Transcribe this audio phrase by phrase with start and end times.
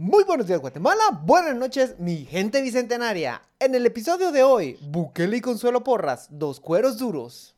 [0.00, 3.42] Muy buenos días Guatemala, buenas noches mi gente bicentenaria.
[3.58, 7.56] En el episodio de hoy, Bukele y Consuelo Porras, dos cueros duros.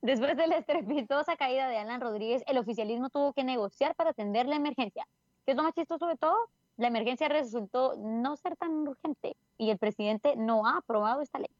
[0.00, 4.46] Después de la estrepitosa caída de Alan Rodríguez, el oficialismo tuvo que negociar para atender
[4.46, 5.08] la emergencia.
[5.44, 6.36] ¿Qué es lo más chistoso de todo?
[6.76, 11.50] La emergencia resultó no ser tan urgente y el presidente no ha aprobado esta ley.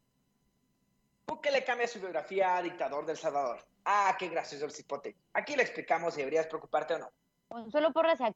[1.27, 3.59] Bukele cambia su biografía a dictador del Salvador.
[3.85, 5.17] Ah, qué gracioso el cipote.
[5.33, 7.11] Aquí le explicamos si deberías preocuparte o no.
[7.49, 8.27] Consuelo Porras se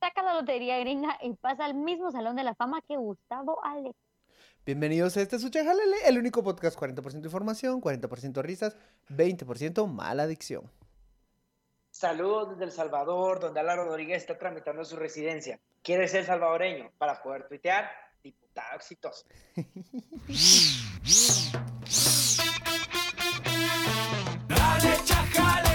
[0.00, 3.92] saca la lotería gringa y pasa al mismo salón de la fama que Gustavo Ale.
[4.64, 8.76] Bienvenidos a este Sucha Jalele, el único podcast 40% información, 40% risas,
[9.10, 10.70] 20% mala adicción.
[11.90, 15.60] Saludos desde El Salvador, donde Alan Rodríguez está tramitando su residencia.
[15.82, 17.90] ¿Quiere ser salvadoreño para poder tuitear?
[18.22, 19.26] Diputado exitoso.
[24.48, 25.69] Dale chajalele.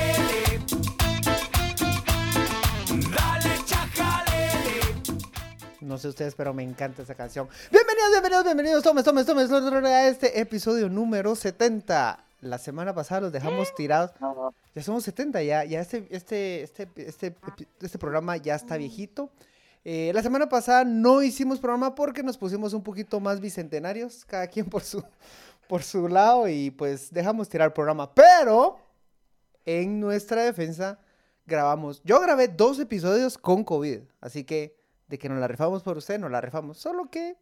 [5.85, 7.47] No sé ustedes, pero me encanta esa canción.
[7.71, 12.25] Bienvenidos, bienvenidos, bienvenidos, tomes, tomes, tomes, a este episodio número 70.
[12.41, 14.09] La semana pasada los dejamos tirados.
[14.73, 17.35] Ya somos 70, ya, ya este, este, este, este,
[17.79, 19.29] este programa ya está viejito.
[19.83, 24.47] Eh, la semana pasada no hicimos programa porque nos pusimos un poquito más bicentenarios, cada
[24.47, 25.03] quien por su,
[25.67, 28.11] por su lado, y pues dejamos tirar programa.
[28.11, 28.79] Pero
[29.65, 30.97] en nuestra defensa
[31.45, 32.01] grabamos.
[32.03, 36.19] Yo grabé dos episodios con COVID, así que de que nos la rifamos por usted,
[36.19, 36.77] nos la rifamos.
[36.77, 37.37] Solo que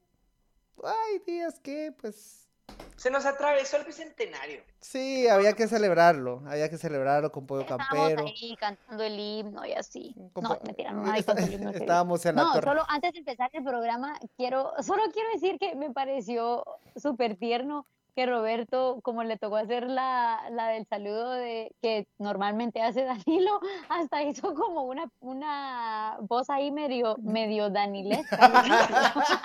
[0.83, 2.50] hay días que, pues,
[2.97, 4.61] Se nos atravesó el bicentenario.
[4.80, 6.41] sí, había que celebrarlo.
[6.47, 8.25] Había que celebrarlo con pollo Estábamos campero.
[8.28, 10.16] ahí cantando el himno y así.
[10.41, 11.69] No, mentira, no, cantó el himno.
[11.72, 12.67] Estábamos en la No, torre.
[12.67, 16.64] solo antes de empezar el programa, quiero, solo quiero decir que me pareció
[16.95, 22.81] súper tierno que Roberto, como le tocó hacer la, la del saludo de que normalmente
[22.81, 28.38] hace Danilo, hasta hizo como una, una voz ahí medio, medio danilesca.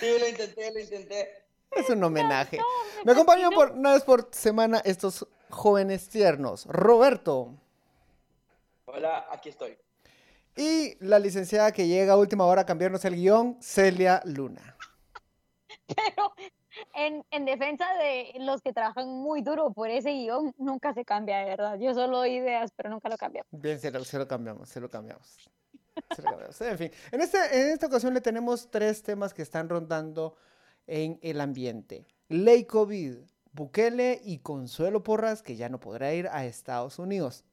[0.00, 1.46] Sí, lo intenté, lo intenté.
[1.70, 2.58] Es un homenaje.
[2.98, 6.66] me Me acompañan por una vez por semana estos jóvenes tiernos.
[6.66, 7.54] Roberto
[8.84, 9.76] Hola, aquí estoy.
[10.54, 14.76] y la licenciada que llega a última hora a cambiarnos el guion, Celia Luna.
[15.86, 16.34] Pero
[16.94, 21.38] en, en defensa de los que trabajan muy duro por ese guion, nunca se cambia,
[21.38, 21.78] de verdad.
[21.78, 23.44] Yo solo doy ideas, pero nunca lo cambio.
[23.50, 25.50] Bien, se lo, se lo cambiamos, se lo cambiamos.
[26.14, 26.60] Se lo cambiamos.
[26.60, 30.36] En fin, en, en esta ocasión le tenemos tres temas que están rondando
[30.86, 32.06] en el ambiente.
[32.28, 33.16] Ley COVID,
[33.52, 37.44] Bukele y Consuelo Porras, que ya no podrá ir a Estados Unidos.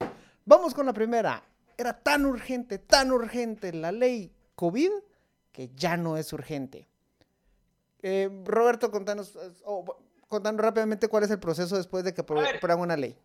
[0.46, 1.44] Vamos con la primera.
[1.78, 4.92] Era tan urgente, tan urgente la ley COVID
[5.52, 6.88] que ya no es urgente.
[8.04, 9.96] Eh, Roberto, contanos, o, bu-
[10.28, 13.18] contanos rápidamente cuál es el proceso después de que aprueban una ley.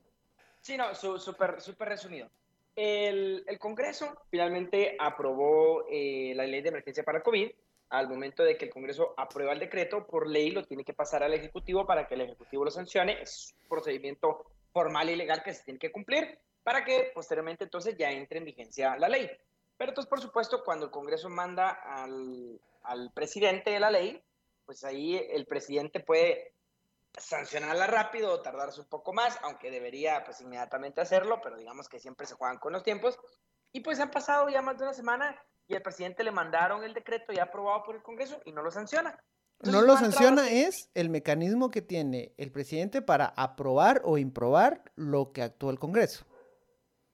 [0.62, 2.30] Sí, no, su- súper súper resumido.
[2.76, 7.50] El, el Congreso finalmente aprobó eh, la ley de emergencia para COVID.
[7.90, 11.22] Al momento de que el Congreso aprueba el decreto, por ley lo tiene que pasar
[11.22, 13.20] al Ejecutivo para que el Ejecutivo lo sancione.
[13.22, 17.96] Es un procedimiento formal y legal que se tiene que cumplir para que posteriormente entonces
[17.96, 19.28] ya entre en vigencia la ley.
[19.78, 24.22] Pero entonces, por supuesto, cuando el Congreso manda al, al presidente de la ley,
[24.68, 26.52] pues ahí el presidente puede
[27.16, 31.98] sancionarla rápido o tardarse un poco más, aunque debería pues inmediatamente hacerlo, pero digamos que
[31.98, 33.18] siempre se juegan con los tiempos.
[33.72, 35.34] Y pues han pasado ya más de una semana
[35.68, 38.70] y al presidente le mandaron el decreto ya aprobado por el Congreso y no lo
[38.70, 39.18] sanciona.
[39.60, 44.82] Entonces, No lo sanciona, es el mecanismo que tiene el presidente para aprobar o improbar
[44.96, 46.26] lo que actuó el Congreso.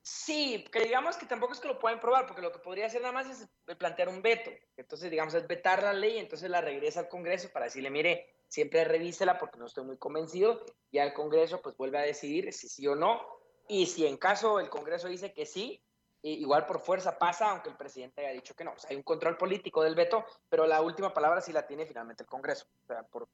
[0.06, 3.00] Sí, que digamos que tampoco es que lo pueden probar, porque lo que podría hacer
[3.00, 3.48] nada más es
[3.78, 4.50] plantear un veto.
[4.76, 8.84] Entonces, digamos, es vetar la ley, entonces la regresa al Congreso para decirle, mire, siempre
[8.84, 12.86] revísela porque no estoy muy convencido, y al Congreso pues vuelve a decidir si sí
[12.86, 13.26] o no,
[13.66, 15.80] y si en caso el Congreso dice que sí,
[16.20, 18.74] igual por fuerza pasa, aunque el presidente haya dicho que no.
[18.90, 22.28] Hay un control político del veto, pero la última palabra sí la tiene finalmente el
[22.28, 22.66] Congreso.
[22.84, 23.26] O sea, por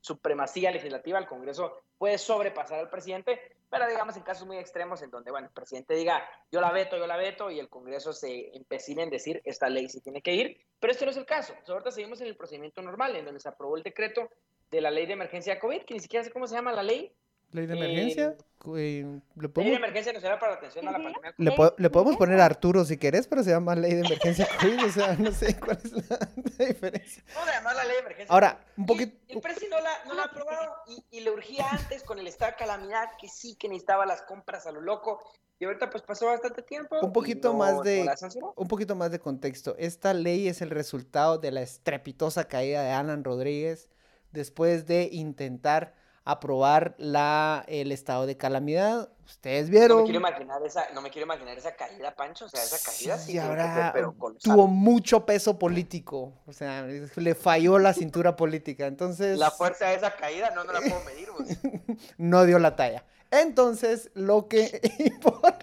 [0.00, 5.10] supremacía legislativa, el Congreso puede sobrepasar al presidente, pero digamos en casos muy extremos en
[5.10, 8.56] donde, bueno, el presidente diga, yo la veto, yo la veto, y el Congreso se
[8.56, 11.54] empecine en decir, esta ley sí tiene que ir, pero este no es el caso.
[11.64, 14.30] Sea, ahorita seguimos en el procedimiento normal, en donde se aprobó el decreto
[14.70, 17.14] de la ley de emergencia COVID, que ni siquiera sé cómo se llama la ley.
[17.52, 18.24] Ley de Eh, emergencia.
[18.26, 18.36] eh,
[18.66, 21.34] le, Ley de podemos, emergencia nacional para la atención a la pandemia.
[21.38, 24.84] le po- le podemos poner Arturo si querés, pero se llama Ley de Emergencia COVID,
[24.84, 26.18] o sea, no sé cuál es la,
[26.58, 27.24] la diferencia.
[27.32, 28.32] ¿Cómo se llama la ley de emergencia?
[28.34, 29.16] Ahora, un Y poquito...
[29.28, 32.26] El presidente no la, no la ha aprobado y, y le urgía antes con el
[32.26, 35.20] estado de calamidad que sí que necesitaba las compras a lo loco.
[35.60, 36.96] Y ahorita pues pasó bastante tiempo.
[37.00, 38.52] Un poquito no- más no de- sancionó.
[38.56, 39.74] Un poquito más de contexto.
[39.78, 43.88] Esta ley es el resultado de la estrepitosa caída de Alan Rodríguez
[44.30, 45.94] después de intentar
[46.30, 49.08] aprobar la, el estado de calamidad.
[49.24, 49.98] Ustedes No vieron.
[49.98, 52.44] me quiero imaginar esa, no me quiero imaginar esa caída, Pancho.
[52.46, 56.32] O sea, esa caída sí, Sí, ahora pero tuvo mucho peso político.
[56.46, 58.86] O sea, le falló la cintura política.
[58.86, 59.38] Entonces.
[59.38, 61.46] La fuerza de esa caída no, no la puedo medir, vos.
[62.18, 63.04] no dio la talla.
[63.30, 65.58] Entonces, lo que importa.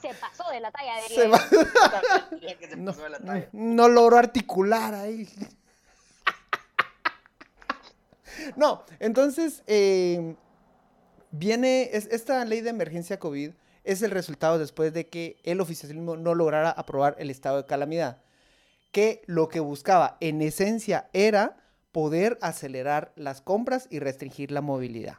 [0.00, 1.38] Se pasó de la talla, diría se va-
[2.78, 3.48] no, pasó de la talla.
[3.52, 5.28] no logró articular ahí.
[8.56, 10.34] No, entonces, eh,
[11.30, 13.52] viene, es- esta ley de emergencia COVID
[13.84, 18.22] es el resultado después de que el oficialismo no lograra aprobar el estado de calamidad,
[18.92, 21.56] que lo que buscaba en esencia era
[21.92, 25.18] poder acelerar las compras y restringir la movilidad.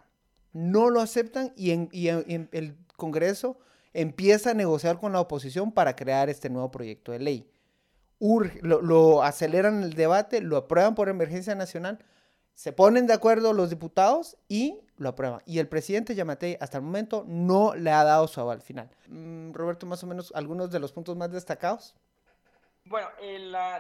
[0.54, 3.58] No lo aceptan y, en, el Congreso
[3.94, 7.52] empieza a negociar con la oposición para crear este nuevo proyecto de ley.
[8.20, 12.00] Lo aceleran el debate, lo aprueban por emergencia nacional,
[12.54, 15.42] se ponen de acuerdo los diputados y lo aprueban.
[15.46, 18.90] Y el presidente Yamatei hasta el momento no le ha dado su aval final.
[19.08, 21.96] Mm, Roberto, más o menos algunos de los puntos más destacados.
[22.86, 23.80] Bueno, eh, la,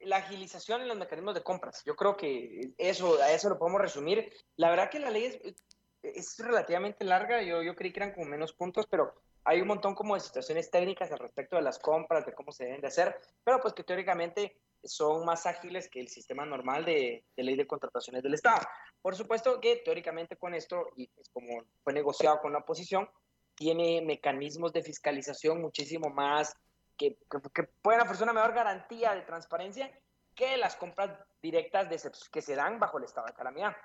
[0.00, 1.82] la agilización en los mecanismos de compras.
[1.84, 4.32] Yo creo que eso, a eso lo podemos resumir.
[4.56, 5.56] La verdad que la ley es,
[6.02, 7.42] es relativamente larga.
[7.42, 9.14] Yo, yo creí que eran como menos puntos, pero
[9.44, 12.64] hay un montón como de situaciones técnicas al respecto de las compras, de cómo se
[12.64, 17.24] deben de hacer, pero pues que teóricamente son más ágiles que el sistema normal de,
[17.36, 18.60] de ley de contrataciones del Estado.
[19.00, 23.08] Por supuesto que teóricamente con esto, y pues como fue negociado con la oposición,
[23.54, 26.54] tiene mecanismos de fiscalización muchísimo más
[26.96, 29.90] que, que, que pueden ofrecer una mejor garantía de transparencia
[30.34, 31.10] que las compras
[31.42, 32.00] directas de,
[32.32, 33.76] que se dan bajo el estado de calamidad.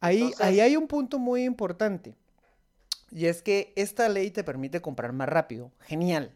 [0.00, 2.14] Ahí, Entonces- ahí hay un punto muy importante.
[3.10, 5.72] Y es que esta ley te permite comprar más rápido.
[5.80, 6.32] Genial.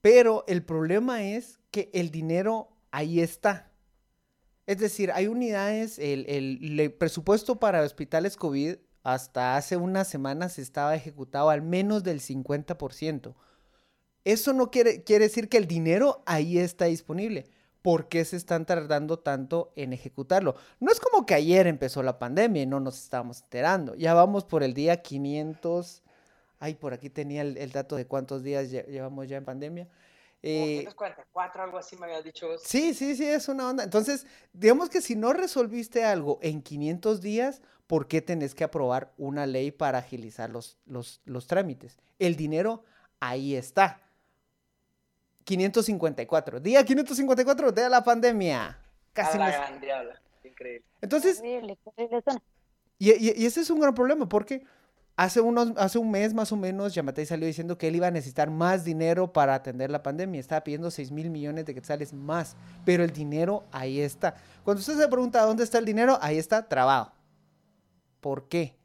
[0.00, 3.70] Pero el problema es que el dinero ahí está.
[4.66, 10.94] Es decir, hay unidades, el, el- presupuesto para hospitales COVID hasta hace unas semanas estaba
[10.94, 13.34] ejecutado al menos del 50%.
[14.24, 17.46] Eso no quiere, quiere decir que el dinero ahí está disponible.
[17.82, 20.54] ¿Por qué se están tardando tanto en ejecutarlo?
[20.80, 23.94] No es como que ayer empezó la pandemia y no nos estábamos enterando.
[23.94, 26.02] Ya vamos por el día 500.
[26.60, 29.88] Ay, por aquí tenía el, el dato de cuántos días lle- llevamos ya en pandemia.
[30.42, 32.62] Eh, 244, algo así me habías dicho vos.
[32.64, 33.82] Sí, sí, sí, es una onda.
[33.82, 39.12] Entonces, digamos que si no resolviste algo en 500 días, ¿por qué tenés que aprobar
[39.18, 41.98] una ley para agilizar los, los, los trámites?
[42.18, 42.84] El dinero
[43.20, 44.00] ahí está.
[45.44, 46.60] 554.
[46.60, 48.78] Día 554 de la pandemia.
[49.12, 50.22] Casi a la nos- gran diabla.
[50.44, 50.84] Increíble.
[51.00, 52.42] Entonces, horrible suena.
[52.98, 54.64] y, y- y ese es un gran problema porque
[55.16, 58.10] hace, unos, hace un mes más o menos Yamatei salió diciendo que él iba a
[58.10, 60.40] necesitar más dinero para atender la pandemia.
[60.40, 64.34] Estaba pidiendo 6 mil millones de quetzales más, pero el dinero ahí está.
[64.64, 67.12] Cuando usted se pregunta dónde está el dinero, ahí está trabado.
[68.20, 68.76] ¿Por qué?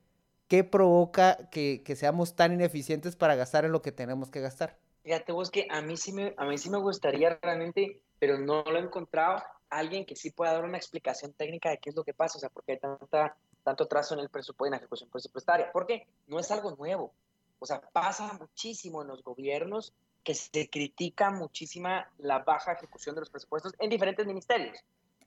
[0.47, 4.77] ¿Qué provoca que, seamos tan ineficientes para gastar en lo que tenemos que gastar?
[5.03, 8.63] Fíjate vos que a mí sí me, a mí sí me gustaría realmente, pero no
[8.63, 12.03] lo he encontrado, alguien que sí pueda dar una explicación técnica de qué es lo
[12.03, 13.35] que pasa, o sea, por qué hay tanta,
[13.65, 17.11] tanto trazo en el presupuesto, en la ejecución presupuestaria, porque no es algo nuevo,
[17.57, 19.91] o sea, pasa muchísimo en los gobiernos
[20.23, 24.77] que se critica muchísima la baja ejecución de los presupuestos en diferentes ministerios.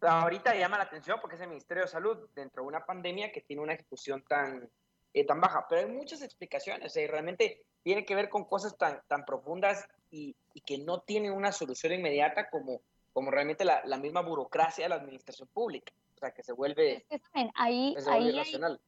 [0.01, 3.41] Ahorita llama la atención porque es el Ministerio de Salud, dentro de una pandemia que
[3.41, 4.71] tiene una ejecución tan,
[5.13, 9.03] eh, tan baja, pero hay muchas explicaciones, y realmente tiene que ver con cosas tan,
[9.09, 13.97] tan profundas y, y que no tienen una solución inmediata como, como realmente la, la
[13.97, 17.51] misma burocracia de la administración pública, o sea, que se vuelve, Es que, ¿saben?
[17.55, 18.79] Ahí, se vuelve ahí, hay,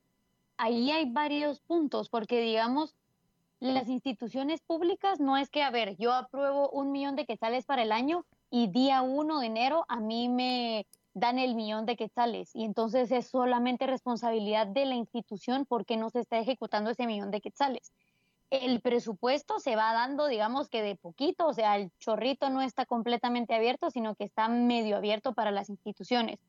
[0.56, 2.96] ahí hay varios puntos, porque digamos,
[3.60, 7.82] las instituciones públicas no es que, a ver, yo apruebo un millón de quetzales para
[7.82, 12.50] el año y día 1 de enero a mí me dan el millón de quetzales
[12.54, 17.30] y entonces es solamente responsabilidad de la institución porque no se está ejecutando ese millón
[17.30, 17.92] de quetzales.
[18.48, 22.84] El presupuesto se va dando, digamos que de poquito, o sea, el chorrito no está
[22.86, 26.40] completamente abierto, sino que está medio abierto para las instituciones.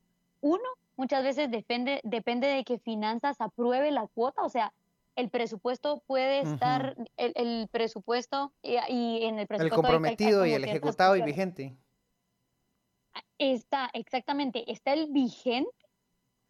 [0.42, 0.62] Uno,
[0.96, 4.74] muchas veces depende, depende de que finanzas apruebe la cuota, o sea,
[5.16, 10.16] el presupuesto puede estar, el, el presupuesto y, y en el El presupuesto hay- hay
[10.16, 11.76] comprometido y el ejecutado y vigente.
[13.38, 15.70] Está, exactamente, está el vigente,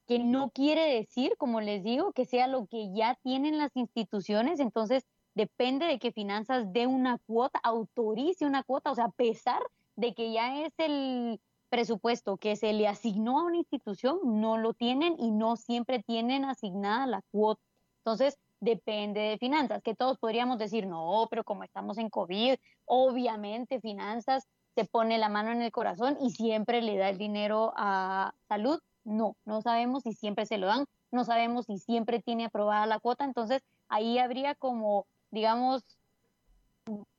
[0.07, 4.61] que no quiere decir, como les digo, que sea lo que ya tienen las instituciones,
[4.61, 9.63] entonces depende de que finanzas dé una cuota, autorice una cuota, o sea, a pesar
[9.97, 11.41] de que ya es el
[11.73, 16.45] presupuesto que se le asignó a una institución, no lo tienen y no siempre tienen
[16.45, 17.63] asignada la cuota.
[18.01, 23.81] Entonces, depende de finanzas, que todos podríamos decir, no, pero como estamos en COVID, obviamente
[23.81, 28.35] finanzas se pone la mano en el corazón y siempre le da el dinero a
[28.49, 28.79] salud.
[29.05, 33.01] No, no sabemos si siempre se lo dan, no sabemos si siempre tiene aprobada la
[33.01, 35.85] cuota, entonces ahí habría como, digamos,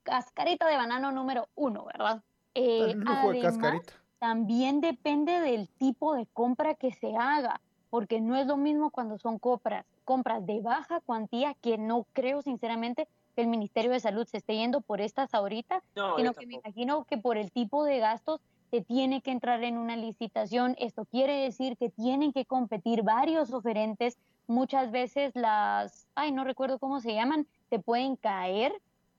[0.04, 2.22] cascarita de banano número uno, ¿verdad?
[2.54, 4.03] Eh, El lujo de cascarita.
[4.24, 9.18] También depende del tipo de compra que se haga, porque no es lo mismo cuando
[9.18, 14.26] son compras, compras de baja cuantía, que no creo sinceramente que el Ministerio de Salud
[14.26, 17.84] se esté yendo por estas ahorita, No, sino que me imagino que por el tipo
[17.84, 18.40] de gastos
[18.72, 20.78] se tiene que entrar en una licitación.
[20.80, 24.18] Esto quiere decir que tienen que competir varios oferentes.
[24.48, 28.72] Muchas veces las, ay, no recuerdo cómo se llaman, se pueden caer.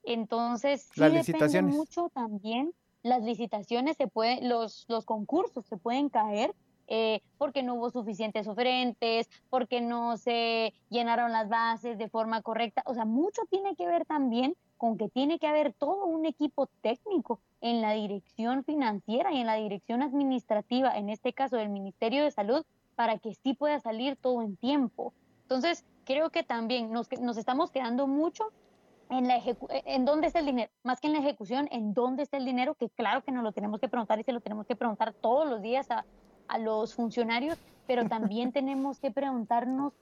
[0.03, 1.77] Entonces, sí Las depende licitaciones.
[1.77, 2.73] mucho también.
[3.05, 6.53] Las licitaciones se pueden, los, los concursos se pueden caer
[6.87, 12.83] eh, porque no hubo suficientes oferentes, porque no se llenaron las bases de forma correcta.
[12.87, 16.67] O sea, mucho tiene que ver también con que tiene que haber todo un equipo
[16.83, 22.25] técnico en la dirección financiera y en la dirección administrativa, en este caso del Ministerio
[22.25, 22.65] de Salud,
[22.97, 25.15] para que sí pueda salir todo en tiempo.
[25.43, 28.51] Entonces, creo que también nos, nos estamos quedando mucho
[29.11, 32.23] en, la ejecu- en dónde está el dinero, más que en la ejecución, en dónde
[32.23, 34.67] está el dinero, que claro que nos lo tenemos que preguntar y se lo tenemos
[34.67, 36.05] que preguntar todos los días a,
[36.49, 39.93] a los funcionarios, pero también tenemos que preguntarnos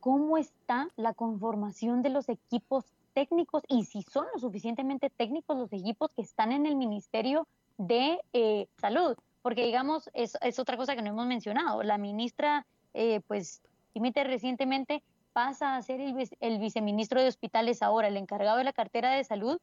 [0.00, 5.72] cómo está la conformación de los equipos técnicos y si son lo suficientemente técnicos los
[5.72, 7.46] equipos que están en el Ministerio
[7.78, 9.16] de eh, Salud.
[9.42, 11.82] Porque, digamos, es, es otra cosa que no hemos mencionado.
[11.82, 12.64] La ministra,
[12.94, 13.60] eh, pues,
[13.94, 18.64] Dimite recientemente pasa a ser el, vice- el viceministro de hospitales ahora, el encargado de
[18.64, 19.58] la cartera de salud.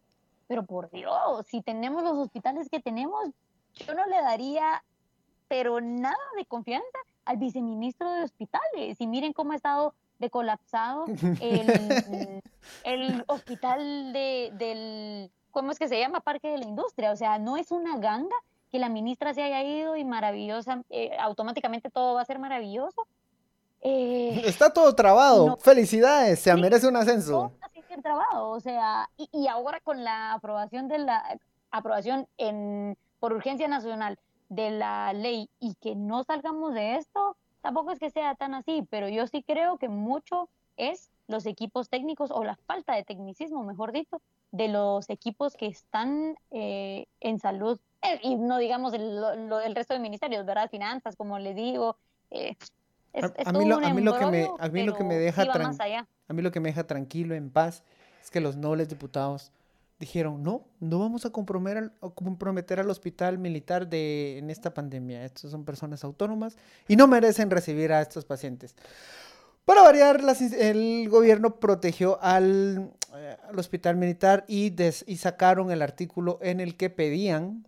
[0.47, 3.29] Pero por Dios, si tenemos los hospitales que tenemos,
[3.75, 4.83] yo no le daría,
[5.47, 8.99] pero nada de confianza al viceministro de hospitales.
[8.99, 11.05] Y miren cómo ha estado de colapsado
[11.39, 12.41] el,
[12.83, 16.19] el hospital de, del, ¿cómo es que se llama?
[16.21, 17.11] Parque de la Industria.
[17.11, 18.35] O sea, no es una ganga
[18.71, 23.07] que la ministra se haya ido y maravillosa, eh, automáticamente todo va a ser maravilloso.
[23.81, 25.45] Eh, Está todo trabado.
[25.47, 25.57] No.
[25.57, 27.51] Felicidades, se Sí, merece un todo ascenso.
[27.53, 31.39] está así bien trabado, o sea, y, y ahora con la aprobación de la
[31.71, 34.17] aprobación en, por urgencia nacional
[34.49, 38.85] de la ley y que no salgamos de esto, tampoco es que sea tan así,
[38.89, 43.63] pero yo sí creo que mucho es los equipos técnicos o la falta de tecnicismo,
[43.63, 44.21] mejor dicho,
[44.51, 49.75] de los equipos que están eh, en salud eh, y no digamos el, lo- el
[49.75, 50.69] resto de ministerios, ¿verdad?
[50.69, 51.95] Finanzas, como les digo.
[52.31, 52.55] eh,
[53.13, 55.03] es, A- es a mí lo- a mí lo que me- a mí lo que
[55.03, 55.41] me deja.
[56.27, 57.83] A mí lo que me deja tranquilo, en paz,
[58.23, 59.51] es que los nobles diputados
[59.99, 64.73] dijeron, no, no vamos a comprometer al, a comprometer al hospital militar de, en esta
[64.73, 65.25] pandemia.
[65.25, 68.75] Estos son personas autónomas y no merecen recibir a estos pacientes.
[69.65, 75.69] Para variar, las el gobierno protegió al, eh, al hospital militar y, des- y sacaron
[75.71, 77.67] el artículo en el que pedían,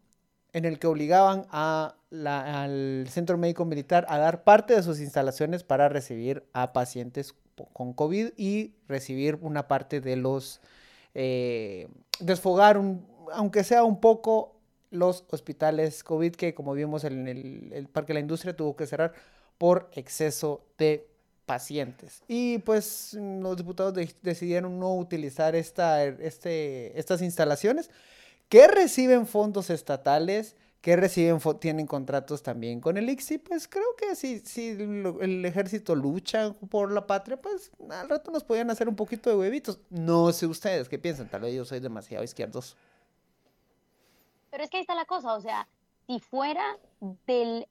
[0.53, 5.89] en el que obligaban al centro médico militar a dar parte de sus instalaciones para
[5.89, 7.33] recibir a pacientes
[7.73, 10.61] con COVID y recibir una parte de los,
[11.13, 11.87] eh,
[12.19, 14.55] desfogar, un- aunque sea un poco,
[14.89, 19.13] los hospitales COVID que como vimos en el, Parque de la Industria tuvo que cerrar
[19.57, 21.07] por exceso de
[21.45, 22.23] pacientes.
[22.27, 27.89] Y pues los diputados de- decidieron no utilizar esta, este, estas instalaciones
[28.51, 34.13] que reciben fondos estatales, que reciben, tienen contratos también con el ICSI, pues creo que
[34.13, 38.97] si, si el ejército lucha por la patria, pues al rato nos podían hacer un
[38.97, 39.79] poquito de huevitos.
[39.89, 42.75] No sé ustedes qué piensan, tal vez yo soy demasiado izquierdoso.
[44.49, 45.65] Pero es que ahí está la cosa, o sea,
[46.07, 46.77] si fuera
[47.25, 47.69] del,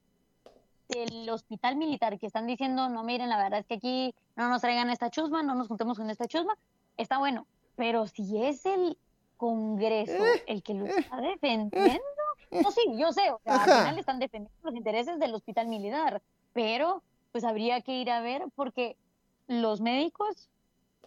[0.88, 4.62] del hospital militar que están diciendo, no, miren, la verdad es que aquí no nos
[4.62, 6.56] traigan esta chusma, no nos juntemos con esta chusma,
[6.96, 7.46] está bueno.
[7.76, 8.96] Pero si es el
[9.40, 12.02] Congreso Eh, el que lo eh, está defendiendo,
[12.50, 16.20] no, sí, yo sé, o sea, al final están defendiendo los intereses del hospital militar,
[16.52, 18.98] pero pues habría que ir a ver porque
[19.46, 20.50] los médicos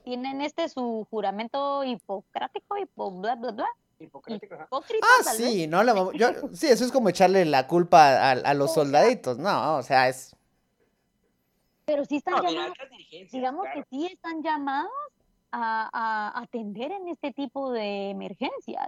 [0.04, 3.68] tienen este su juramento hipocrático, hipo, bla, bla, bla,
[4.00, 5.52] Hipocrático, hipócrita, Ah, tal vez.
[5.54, 8.74] sí, no, la yo, sí, eso es como echarle la culpa a, a los O
[8.74, 10.36] sea- soldaditos, no, o sea, es...
[11.86, 12.74] Pero sí están No, llamados,
[13.32, 13.82] digamos claro.
[13.84, 14.92] que sí están llamados
[15.54, 15.90] a,
[16.34, 18.88] a atender en este tipo de emergencias.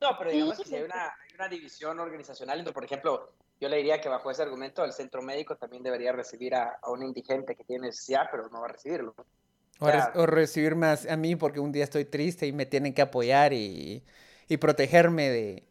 [0.00, 3.30] No, pero digamos Sí, que si hay una, hay una división organizacional, por ejemplo,
[3.60, 6.90] yo le diría que bajo ese argumento el centro médico también debería recibir a, a
[6.90, 9.14] un indigente que tiene necesidad, pero no va a recibirlo.
[9.80, 12.94] O, re- o recibirme a, a mí porque un día estoy triste y me tienen
[12.94, 14.04] que apoyar y,
[14.48, 15.68] y protegerme de,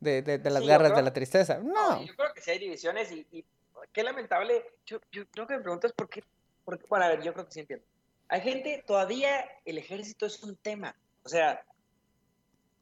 [0.00, 1.58] de, de- de las Sí, garras de creo- la tristeza.
[1.58, 3.44] No, yo creo que sí hay divisiones y, y
[3.92, 4.64] qué lamentable.
[4.86, 6.22] Yo, yo creo que me preguntas por qué,
[6.64, 7.84] por qué- Bueno, a ver, yo creo que sí entiendo.
[8.30, 10.96] Hay gente, todavía el ejército es un tema.
[11.24, 11.64] O sea,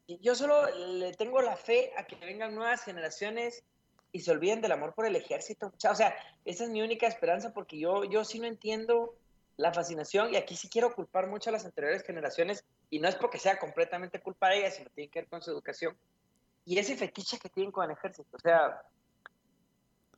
[0.07, 3.63] yo solo le tengo la fe a que vengan nuevas generaciones
[4.11, 5.73] y se olviden del amor por el ejército.
[5.75, 6.15] O sea,
[6.45, 9.15] esa es mi única esperanza porque yo, yo sí no entiendo
[9.57, 13.15] la fascinación y aquí sí quiero culpar mucho a las anteriores generaciones y no es
[13.15, 15.97] porque sea completamente culpa de ellas, sino tiene que ver con su educación
[16.63, 18.37] y ese fetiche que tienen con el ejército.
[18.37, 18.83] O sea,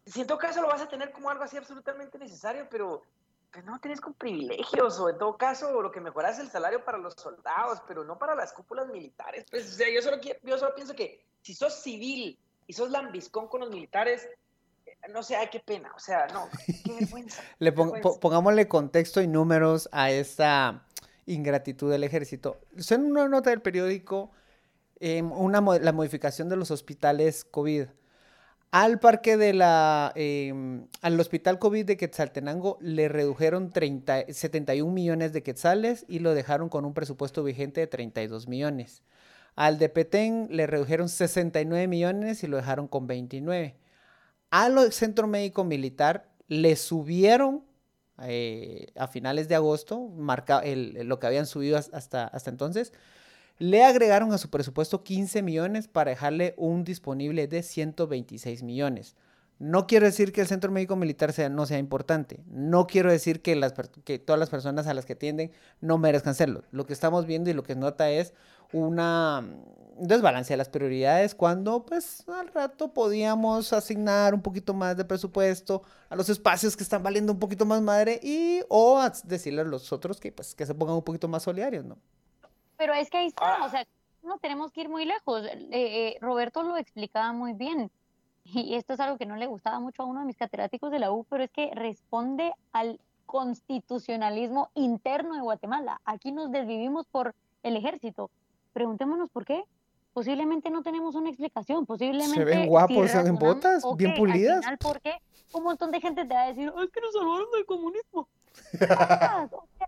[0.06, 3.04] si en todo caso lo vas a tener como algo así absolutamente necesario, pero
[3.52, 6.84] pues no tenés con privilegios, o en todo caso lo que mejoras es el salario
[6.86, 9.46] para los soldados, pero no para las cúpulas militares.
[9.52, 13.48] Pues, o sea, yo solo, yo solo pienso que si sos civil y sos lambiscón
[13.48, 14.28] con los militares,
[15.10, 16.48] no sé, ay, qué pena, o sea, no,
[16.86, 17.42] qué vergüenza.
[17.60, 18.10] Le qué pon- vergüenza.
[18.10, 20.86] po- pongámosle contexto y números a esta
[21.26, 22.60] ingratitud del ejército.
[22.90, 24.32] En una nota del periódico,
[25.00, 27.88] em, una, la modificación de los hospitales COVID.
[28.72, 35.34] Al parque de la, em, al hospital COVID de Quetzaltenango le redujeron 30, 71 millones
[35.34, 39.04] de quetzales y lo dejaron con un presupuesto vigente de 32 millones.
[39.58, 43.76] Al de Petén le redujeron 69 millones y lo dejaron con 29.
[44.52, 47.66] Al centro médico militar le subieron
[48.24, 52.94] eh, a finales de agosto, marca, lo que habían subido has- hasta, hasta entonces,
[53.62, 59.16] le agregaron a su presupuesto 15 millones para dejarle un disponible de 126 millones.
[59.60, 62.44] No quiero decir que el centro médico militar sea, no sea importante.
[62.48, 63.54] No quiero decir que,
[64.26, 66.64] todas las personas a las que atienden no merezcan serlo.
[66.72, 68.34] Lo que estamos viendo y lo que nota es
[68.74, 74.98] una mm, desbalance de las prioridades cuando pues al rato podíamos asignar un poquito más
[74.98, 79.62] de presupuesto a los espacios que están valiendo un poquito más madre y o decirle
[79.62, 82.00] a los otros que pues que se pongan un poquito más solidarios, ¿no?
[82.82, 83.66] Pero es que ahí está, Ah.
[83.66, 83.86] o sea,
[84.24, 85.46] no tenemos que ir muy lejos.
[85.46, 87.92] Eh, eh, Roberto lo explicaba muy bien.
[88.44, 90.98] Y esto es algo que no le gustaba mucho a uno de mis catedráticos de
[90.98, 96.02] la U, pero es que responde al constitucionalismo interno de Guatemala.
[96.06, 98.32] Aquí nos desvivimos por el ejército.
[98.74, 99.64] Preguntémonos por qué.
[100.14, 102.44] Posiblemente no tenemos una explicación, posiblemente...
[102.44, 104.60] ven si guapos en razonamos, botas, ok, bien al pulidas.
[104.62, 105.14] final, ¿por qué?
[105.54, 108.28] Un montón de gente te va a decir, "Ay, es que nos salvaron del comunismo.
[109.54, 109.88] O sea,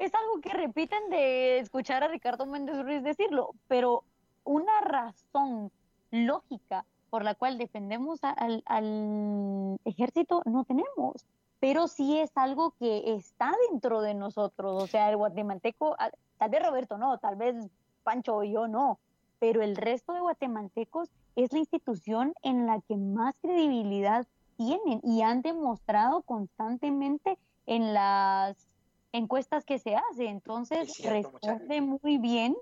[0.00, 4.02] es algo que repiten de escuchar a Ricardo Méndez Ruiz decirlo, pero
[4.44, 5.70] una razón
[6.10, 11.26] lógica por la cual defendemos al, al ejército no tenemos,
[11.60, 15.96] pero sí es algo que está dentro de nosotros, o sea, el guatemalteco,
[16.38, 17.54] tal vez Roberto no, tal vez
[18.02, 18.98] Pancho y yo no,
[19.38, 25.20] pero el resto de guatemaltecos es la institución en la que más credibilidad tienen y
[25.20, 28.69] han demostrado constantemente en las
[29.12, 30.26] encuestas que se hace.
[30.26, 32.56] Entonces, Es cierto, responde muy bien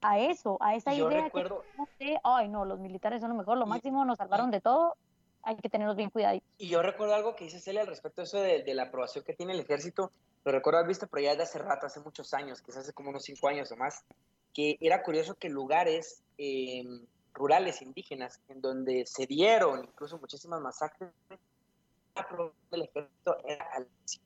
[0.00, 1.64] a eso, a esa Yo idea recuerdo-
[1.98, 4.96] que de, ay, no, los militares son lo mejor, lo máximo, nos salvaron de todo,
[5.42, 6.46] hay que tenerlos bien cuidaditos.
[6.58, 9.24] Y yo recuerdo algo que dice Celia al respecto de eso de, de la aprobación
[9.24, 10.12] que tiene el ejército.
[10.44, 13.08] Lo recuerdo haber visto, pero ya desde hace rato, hace muchos años, quizás hace como
[13.10, 14.04] unos cinco años o más,
[14.52, 16.84] que era curioso que lugares eh,
[17.32, 21.10] rurales indígenas, en donde se dieron incluso muchísimas masacres,
[22.14, 24.24] la aprobación del ejército era altísima.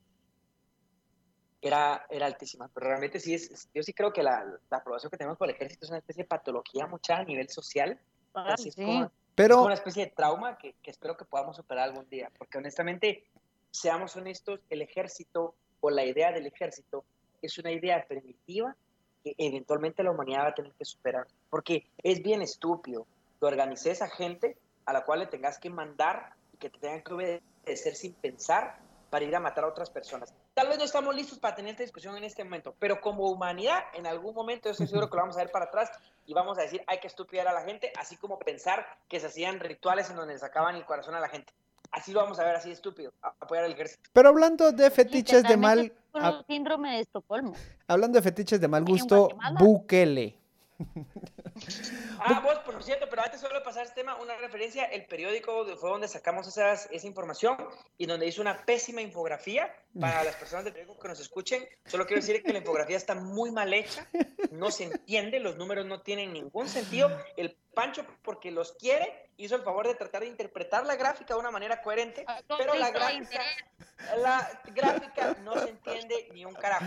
[1.60, 5.10] Era, era altísima, pero realmente sí es, es- yo sí creo que la, la aprobación
[5.10, 7.98] que tenemos por el ejército es una especie de patología mucha a nivel social.
[8.34, 8.84] Así es sí.
[8.84, 12.08] como- es Pero como una especie de trauma que, que espero que podamos superar algún
[12.08, 13.24] día, porque honestamente,
[13.70, 17.04] seamos honestos, el ejército o la idea del ejército
[17.42, 18.76] es una idea primitiva
[19.24, 23.06] que eventualmente la humanidad va a tener que superar, porque es bien estúpido
[23.40, 27.02] que organices a gente a la cual le tengas que mandar y que te tengan
[27.02, 28.78] que obedecer sin pensar
[29.10, 30.32] para ir a matar a otras personas.
[30.58, 33.78] Tal vez no estamos listos para tener esta discusión en este momento, pero como humanidad,
[33.94, 35.88] en algún momento yo estoy seguro que lo vamos a ver para atrás
[36.26, 39.28] y vamos a decir, hay que estupidar a la gente, así como pensar que se
[39.28, 41.52] hacían rituales en donde le sacaban el corazón a la gente.
[41.92, 44.02] Así lo vamos a ver, así de estúpido, a- apoyar al ejército.
[44.12, 47.52] pero hablando de fetiches de mal es ah, un síndrome de Estocolmo.
[47.86, 49.28] hablando de fetiches de mal gusto.
[49.60, 50.36] Bukele.
[52.20, 55.64] Ah, vos, por cierto, pero antes solo de pasar este tema, una referencia, el periódico
[55.76, 57.56] fue donde sacamos esas, esa información
[57.96, 61.66] y donde hizo una pésima infografía para las personas del periódico que nos escuchen.
[61.86, 64.06] Solo quiero decir que la infografía está muy mal hecha,
[64.50, 67.10] no se entiende, los números no tienen ningún sentido.
[67.36, 71.40] El Pancho, porque los quiere, hizo el favor de tratar de interpretar la gráfica de
[71.40, 72.26] una manera coherente,
[72.58, 73.40] pero la gráfica,
[74.16, 76.86] la gráfica no se entiende ni un carajo.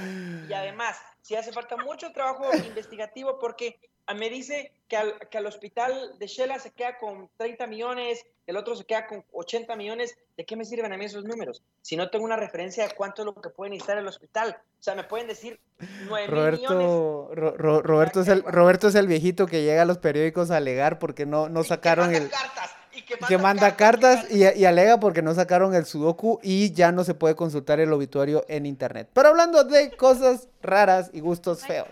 [0.50, 5.38] Y además, sí hace falta mucho trabajo investigativo porque ah, me dice que al, que
[5.38, 9.76] al hospital de Shela se queda con 30 millones, el otro se queda con 80
[9.76, 10.18] millones.
[10.36, 11.62] ¿De qué me sirven a mí esos números?
[11.82, 14.58] Si no tengo una referencia de cuánto es lo que puede necesitar el hospital.
[14.80, 15.60] O sea, me pueden decir
[16.08, 16.70] 9 mil millones.
[16.70, 20.52] Roberto, Ro- Ro- Roberto, es el, Roberto es el viejito que llega a los periódicos
[20.52, 22.30] a alegar porque no, no sacaron el...
[22.30, 26.74] cartas, y que que manda cartas y, y alega porque no sacaron el sudoku y
[26.74, 29.10] ya no se puede consultar el obituario en internet.
[29.14, 31.88] Pero hablando de cosas raras y gustos feos.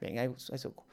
[0.00, 0.84] Hay sudoku.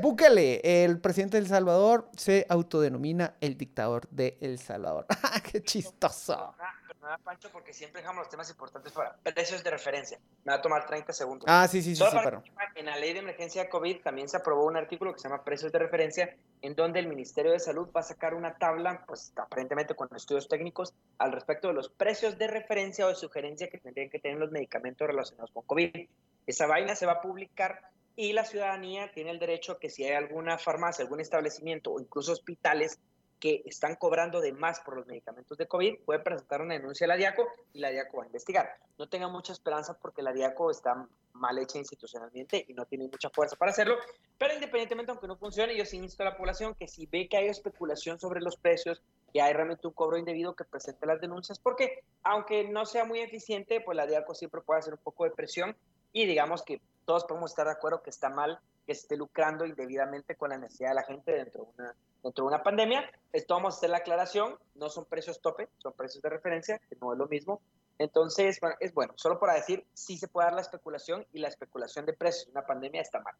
[0.00, 5.06] Búsquele, el presidente de El Salvador se autodenomina el dictador de El Salvador.
[5.50, 6.54] ¡Qué chistoso!
[6.86, 10.20] Pero nada, Pancho, porque siempre dejamos los temas importantes para precios de referencia.
[10.44, 11.46] Me va a tomar 30 segundos.
[11.48, 12.42] Ah, sí, sí, sí, Solo sí, para pero...
[12.76, 15.72] En la ley de emergencia COVID también se aprobó un artículo que se llama precios
[15.72, 19.96] de referencia, en donde el Ministerio de Salud va a sacar una tabla, pues aparentemente
[19.96, 24.08] con estudios técnicos, al respecto de los precios de referencia o de sugerencia que tendrían
[24.08, 26.08] que tener los medicamentos relacionados con COVID.
[26.46, 30.12] Esa vaina se va a publicar y la ciudadanía tiene el derecho que si hay
[30.12, 32.98] alguna farmacia, algún establecimiento o incluso hospitales
[33.42, 37.08] que están cobrando de más por los medicamentos de COVID, puede presentar una denuncia a
[37.08, 38.76] la DIACO y la DIACO va a investigar.
[38.98, 43.30] No tengan mucha esperanza porque la DIACO está mal hecha institucionalmente y no tiene mucha
[43.30, 43.96] fuerza para hacerlo,
[44.38, 47.36] pero independientemente aunque no funcione, yo sí insto a la población que si ve que
[47.36, 51.58] hay especulación sobre los precios y hay realmente un cobro indebido que presente las denuncias,
[51.58, 55.30] porque aunque no sea muy eficiente, pues la DIACO siempre puede hacer un poco de
[55.30, 55.74] presión
[56.12, 59.64] y digamos que todos podemos estar de acuerdo que está mal que se esté lucrando
[59.64, 63.08] indebidamente con la necesidad de la gente dentro de una, dentro de una pandemia.
[63.32, 66.96] Esto vamos a hacer la aclaración, no son precios tope, son precios de referencia, que
[67.00, 67.60] no es lo mismo.
[67.98, 71.46] Entonces, bueno, es bueno, solo para decir, sí se puede dar la especulación y la
[71.48, 73.34] especulación de precios una pandemia está mal.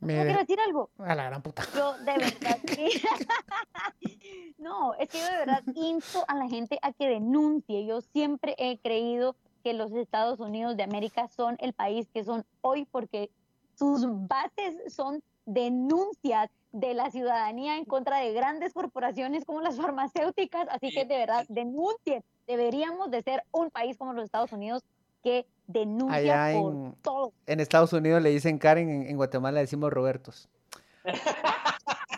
[0.00, 0.90] Me- Yo quiero decir algo.
[0.98, 1.62] A la gran puta.
[1.74, 2.88] Yo de verdad que...
[4.58, 7.86] No, es que yo de verdad insto a la gente a que denuncie.
[7.86, 12.44] Yo siempre he creído que los Estados Unidos de América son el país que son
[12.62, 13.30] hoy porque
[13.74, 20.66] sus bases son denuncias de la ciudadanía en contra de grandes corporaciones como las farmacéuticas.
[20.70, 22.22] Así que de verdad denuncien.
[22.46, 24.82] Deberíamos de ser un país como los Estados Unidos
[25.22, 27.32] que denuncia Allá por en- todo.
[27.46, 30.48] En Estados Unidos le dicen Karen, en, en Guatemala le decimos Robertos.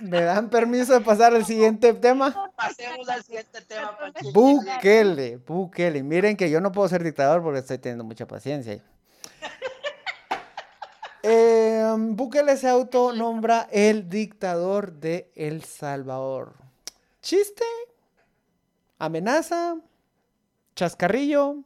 [0.00, 2.52] ¿Me dan permiso de pasar al siguiente tema?
[2.56, 3.96] Pasemos al siguiente tema.
[4.32, 6.02] Búsquele, búsquele.
[6.02, 8.82] Miren que yo no puedo ser dictador porque estoy teniendo mucha paciencia.
[11.22, 16.54] Eh, Bukele se autonombra el dictador de El Salvador.
[17.20, 17.64] ¿Chiste?
[18.98, 19.76] ¿Amenaza?
[20.74, 21.56] ¿Chascarrillo?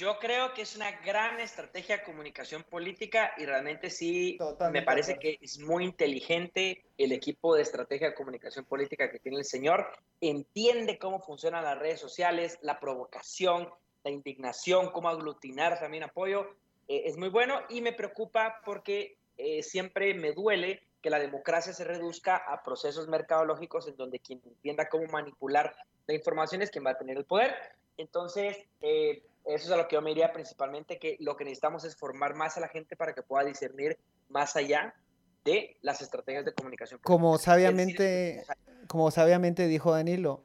[0.00, 4.86] Yo creo que es una gran estrategia de comunicación política y realmente sí Totalmente me
[4.86, 9.36] parece de que es muy inteligente el equipo de estrategia de comunicación política que tiene
[9.36, 9.92] el señor.
[10.22, 13.68] Entiende cómo funcionan las redes sociales, la provocación,
[14.02, 16.46] la indignación, cómo aglutinar también apoyo.
[16.88, 21.74] Eh, es muy bueno y me preocupa porque eh, siempre me duele que la democracia
[21.74, 26.86] se reduzca a procesos mercadológicos en donde quien entienda cómo manipular la información es quien
[26.86, 27.54] va a tener el poder.
[27.98, 31.84] Entonces, eh, eso es a lo que yo me diría principalmente, que lo que necesitamos
[31.84, 33.98] es formar más a la gente para que pueda discernir
[34.28, 34.94] más allá
[35.44, 37.00] de las estrategias de comunicación.
[37.02, 38.44] Como sabiamente,
[38.86, 40.42] como sabiamente dijo Danilo,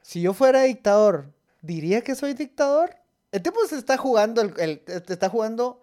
[0.00, 1.26] si yo fuera dictador,
[1.60, 2.96] ¿diría que soy dictador?
[3.30, 5.82] El tipo se está jugando, el, el- te está jugando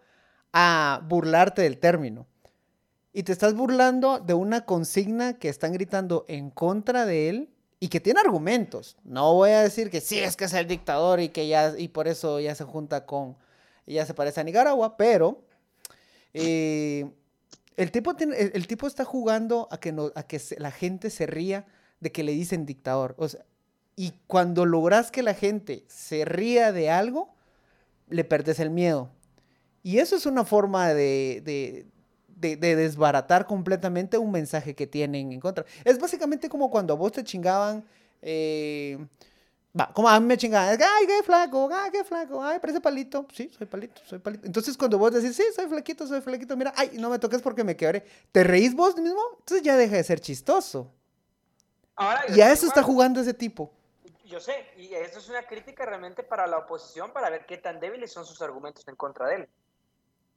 [0.51, 2.27] a burlarte del término.
[3.13, 7.87] Y te estás burlando de una consigna que están gritando en contra de él y
[7.87, 8.97] que tiene argumentos.
[9.03, 11.87] No voy a decir que sí, es que es el dictador y que ya, y
[11.87, 13.37] por eso ya se junta con,
[13.87, 15.41] ya se parece a Nicaragua, pero
[16.33, 17.09] eh,
[17.77, 21.65] el, tipo el, tipo está jugando a que, no, a que la gente se ría
[21.99, 23.15] de que le dicen dictador.
[23.95, 27.33] Y cuando logras que la gente se ría de algo,
[28.09, 29.09] le perdes el miedo.
[29.83, 31.85] Y eso es una forma de, de,
[32.39, 35.65] de- de desbaratar completamente un mensaje que tienen en contra.
[35.83, 37.83] Es básicamente como cuando a vos te chingaban.
[38.21, 38.97] eh,
[39.79, 40.77] va, como a mí me chingaban.
[40.81, 43.25] Ay, qué flaco, ay, qué flaco, ay, parece palito.
[43.33, 44.45] Sí, soy palito, soy palito.
[44.45, 47.63] Entonces cuando vos decís, sí, soy flaquito, soy flaquito, mira, ay, no me toques porque
[47.63, 48.03] me quebré.
[48.31, 49.21] ¿Te reís vos mismo?
[49.39, 50.91] Entonces ya deja de ser chistoso.
[51.95, 53.71] Ahora, Y a eso está jugando ese tipo.
[54.25, 57.79] Yo sé, y esto es una crítica realmente para la oposición para ver qué tan
[57.79, 59.49] débiles son sus argumentos en contra de él.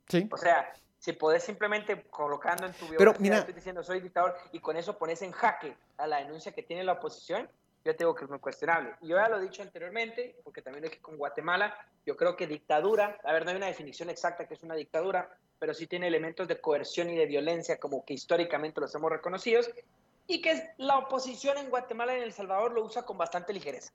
[0.08, 0.28] Sí.
[0.30, 4.36] O sea, si podés simplemente colocando en tu Pero, biografía, mira- estoy diciendo soy dictador
[4.52, 7.48] y con eso pones en jaque a la denuncia que tiene la oposición,
[7.84, 8.94] yo te digo que es muy cuestionable.
[9.00, 12.36] Y yo ya lo he dicho anteriormente, porque también lo dije con Guatemala, yo creo
[12.36, 15.88] que dictadura, a ver, no hay una definición exacta que es una dictadura, pero sí
[15.88, 19.68] tiene elementos de coerción y de violencia como que históricamente los hemos reconocidos
[20.28, 23.92] y que la oposición en Guatemala y en El Salvador lo usa con bastante ligereza.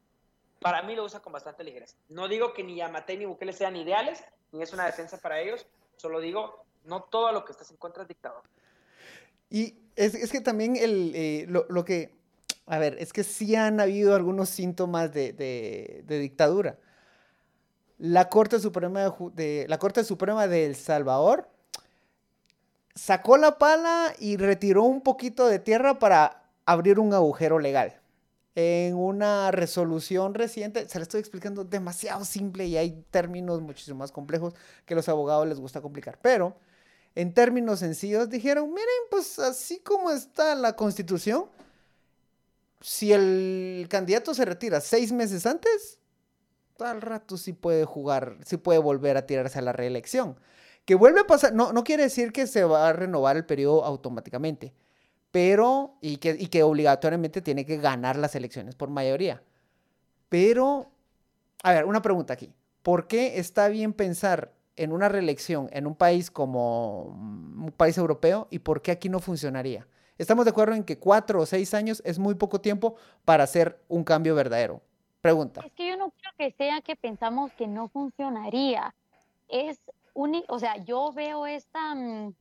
[0.59, 1.95] Para mí lo usa con bastante ligereza.
[2.09, 5.65] No digo que ni Yamatei ni Bukele sean ideales, ni es una defensa para ellos,
[5.95, 8.43] solo digo, no todo lo que estás en contra es dictador.
[9.49, 12.15] Y es, es que también el, eh, lo, lo que,
[12.65, 16.77] a ver, es que sí han habido algunos síntomas de, de- dictadura.
[17.97, 21.49] La Corte Suprema de, la Corte Suprema El Salvador
[22.93, 27.99] sacó la pala y retiró un poquito de tierra para abrir un agujero legal.
[28.53, 34.11] En una resolución reciente, se la estoy explicando demasiado simple y hay términos muchísimo más
[34.11, 36.55] complejos que los abogados les gusta complicar, pero
[37.17, 41.45] en términos sencillos, dijeron, miren, pues así como está la constitución,
[42.79, 45.97] si el candidato se retira seis meses antes,
[46.77, 50.39] al rato sí puede jugar, sí puede volver a tirarse a la reelección.
[50.85, 53.83] Que vuelve a pasar, no, no quiere decir que se va a renovar el periodo
[53.83, 54.75] automáticamente,
[55.31, 59.41] pero, y que, y que obligatoriamente tiene que ganar las elecciones por mayoría.
[60.29, 60.91] Pero,
[61.63, 62.53] a ver, una pregunta aquí.
[62.83, 68.47] ¿Por qué está bien pensar en una reelección en un país como un país europeo
[68.49, 69.87] y por qué aquí no funcionaría?
[70.17, 73.79] Estamos de acuerdo en que cuatro o seis años es muy poco tiempo para hacer
[73.87, 74.81] un cambio verdadero.
[75.21, 75.61] Pregunta.
[75.65, 78.95] Es que yo no creo que sea que pensamos que no funcionaría.
[79.47, 79.79] Es
[80.13, 82.33] uni- o sea, yo veo esta mm,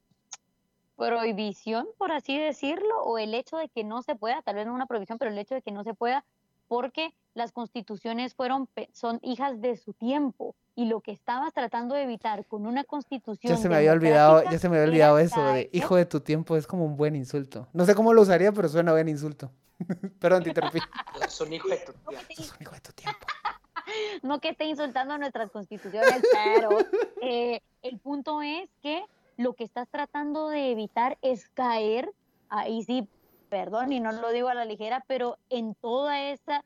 [0.96, 4.74] prohibición, por así decirlo, o el hecho de que no se pueda, tal vez no
[4.74, 6.24] una prohibición, pero el hecho de que no se pueda,
[6.68, 10.54] porque las constituciones fueron, son hijas de su tiempo.
[10.76, 13.52] Y lo que estabas tratando de evitar con una constitución.
[13.52, 16.20] Ya se me había olvidado, ya se me había olvidado eso de hijo de tu
[16.20, 17.66] tiempo, es como un buen insulto.
[17.72, 19.50] No sé cómo lo usaría, pero suena buen insulto.
[20.20, 20.78] Perdón, te interrumpí.
[21.28, 22.16] Son hijo de tu un
[22.60, 23.26] hijo de tu tiempo.
[24.22, 26.70] no que esté insultando nuestras constituciones, pero
[27.22, 29.04] eh, el punto es que
[29.36, 32.12] lo que estás tratando de evitar es caer,
[32.48, 33.08] ahí sí,
[33.48, 36.64] perdón, y no lo digo a la ligera, pero en toda esa,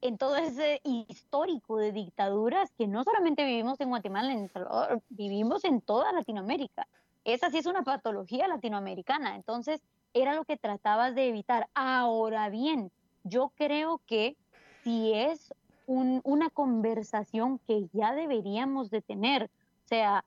[0.00, 5.64] en todo ese histórico de dictaduras que no solamente vivimos en Guatemala, en Salvador, vivimos
[5.64, 6.88] en toda Latinoamérica.
[7.24, 9.82] Esa sí es una patología latinoamericana, entonces
[10.14, 11.68] era lo que tratabas de evitar.
[11.74, 12.90] Ahora bien,
[13.24, 14.36] yo creo que
[14.82, 15.52] si es
[15.86, 19.44] un- una conversación que ya deberíamos de tener.
[19.84, 20.24] O sea,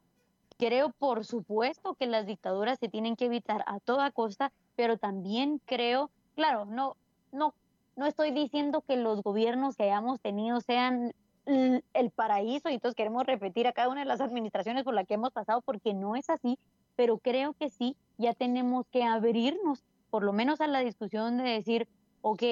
[0.57, 5.59] creo por supuesto que las dictaduras se tienen que evitar a toda costa, pero también
[5.65, 6.97] creo, claro, no,
[7.31, 7.55] no,
[7.95, 11.13] no estoy diciendo que los gobiernos que hayamos tenido sean
[11.45, 15.15] el paraíso y entonces queremos repetir a cada una de las administraciones por la que
[15.15, 16.57] hemos pasado porque no es así,
[16.95, 21.43] pero creo que sí, ya tenemos que abrirnos por lo menos a la discusión de
[21.43, 21.87] decir,
[22.21, 22.43] ok,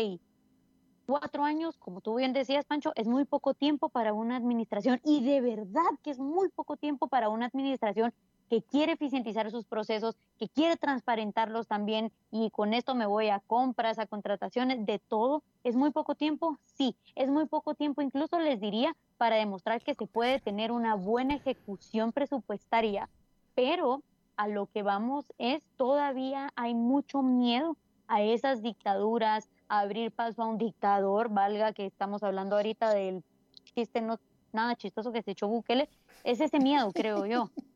[1.05, 5.23] cuatro años, como tú bien decías, Pancho, es muy poco tiempo para una administración y
[5.23, 8.13] de verdad que es muy poco tiempo para una administración
[8.51, 13.39] que quiere eficientizar sus procesos, que quiere transparentarlos también y con esto me voy a
[13.39, 15.41] compras, a contrataciones, de todo.
[15.63, 16.59] ¿Es muy poco tiempo?
[16.65, 20.95] Sí, es muy poco tiempo, incluso les diría, para demostrar que se puede tener una
[20.95, 23.07] buena ejecución presupuestaria,
[23.55, 24.03] pero
[24.35, 27.77] a lo que vamos es todavía hay mucho miedo
[28.09, 33.23] a esas dictaduras, a abrir paso a un dictador, valga que estamos hablando ahorita del
[33.63, 34.19] chiste no
[34.51, 35.87] nada chistoso que se echó Bukele,
[36.25, 37.49] es ese miedo, creo yo.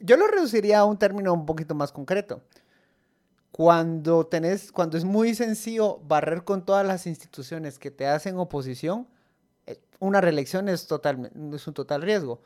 [0.00, 2.42] Yo lo reduciría a un término un poquito más concreto.
[3.52, 9.06] Cuando tenés, cuando es muy sencillo barrer con todas las instituciones que te hacen oposición,
[9.66, 12.42] eh, una reelección es, total, es un total riesgo.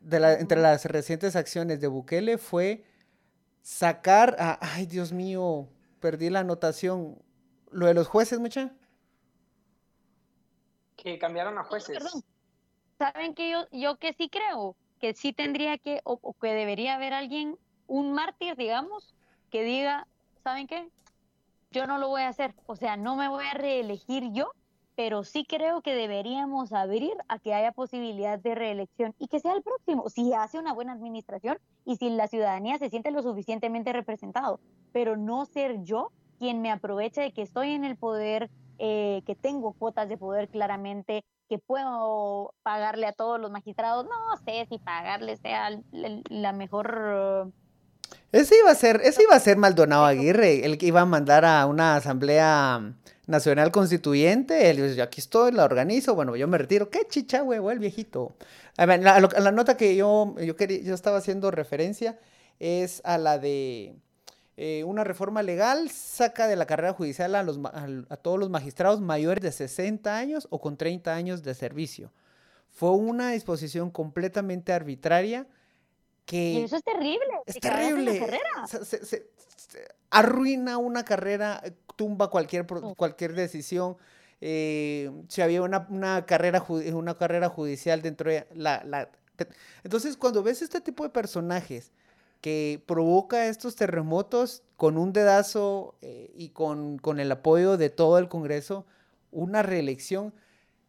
[0.00, 2.84] De la- entre las recientes acciones de Bukele fue
[3.62, 5.68] sacar a, ay Dios mío,
[6.00, 7.16] perdí la anotación,
[7.70, 8.72] lo de los jueces, mucha.
[10.96, 11.98] Que cambiaron a jueces.
[11.98, 12.22] Perdón.
[12.98, 14.76] ¿Saben que yo, yo que sí creo?
[15.00, 19.14] Que sí tendría que, o, que debería haber alguien, un mártir, digamos,
[19.50, 20.06] que diga,
[20.42, 20.88] ¿saben qué?
[21.70, 22.54] Yo no lo voy a hacer.
[22.66, 24.52] O sea, no me voy a reelegir yo,
[24.96, 29.52] pero sí creo que deberíamos abrir a que haya posibilidad de reelección y que sea
[29.52, 33.92] el próximo, si hace una buena administración y si la ciudadanía se siente lo suficientemente
[33.92, 34.58] representado,
[34.92, 39.34] pero no ser yo quien me aproveche de que estoy en el poder, eh, que
[39.34, 44.78] tengo cuotas de poder claramente, que puedo pagarle a todos los magistrados, no sé si
[44.78, 47.52] pagarle sea la mejor...
[48.32, 51.44] Ese iba a ser, ese iba a ser Maldonado Aguirre, el que iba a mandar
[51.44, 52.94] a una asamblea
[53.26, 54.70] nacional constituyente.
[54.70, 56.90] Él dice, aquí estoy, la organizo, bueno, yo me retiro.
[56.90, 58.36] Qué chicha, huevo, el viejito.
[58.76, 62.18] A ver, la, la nota que yo, yo, quería, yo estaba haciendo referencia
[62.58, 63.96] es a la de
[64.56, 69.00] eh, una reforma legal, saca de la carrera judicial a, los, a todos los magistrados
[69.00, 72.12] mayores de 60 años o con 30 años de servicio.
[72.70, 75.46] Fue una disposición completamente arbitraria
[76.24, 76.52] que...
[76.54, 77.26] Y eso es terrible.
[77.46, 78.18] Es terrible.
[78.18, 78.66] carrera.
[78.66, 81.62] Se, se- se- se- arruina una carrera,
[81.96, 82.66] tumba cualquier,
[82.96, 83.96] cualquier decisión.
[84.40, 89.08] eh, si había una, una carrera, una carrera judicial dentro de la,
[89.84, 91.92] Entonces, cuando ves este tipo de personajes
[92.46, 98.18] que provoca estos terremotos con un dedazo eh, y con, con el apoyo de todo
[98.18, 98.86] el Congreso,
[99.32, 100.32] una reelección,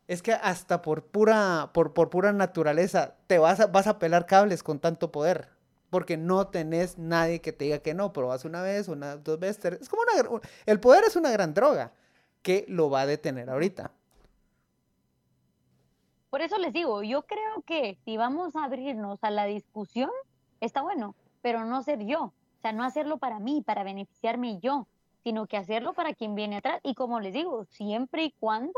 [0.08, 4.28] es que hasta por pura, por, por pura naturaleza te vas a, vas a pelar
[4.28, 5.50] cables con tanto poder.
[5.90, 9.40] Porque no tenés nadie que te diga que no, pero vas una vez, una, dos
[9.40, 9.82] veces.
[9.82, 11.92] Es como una, el poder es una gran droga
[12.44, 13.90] que lo va a detener ahorita.
[16.30, 20.12] Por eso les digo, yo creo que si vamos a abrirnos a la discusión,
[20.62, 22.24] está bueno, pero no ser yo.
[22.26, 24.88] O sea, no hacerlo para mí, para beneficiarme yo,
[25.24, 26.80] sino que hacerlo para quien viene atrás.
[26.84, 28.74] Y como les digo, siempre y cuando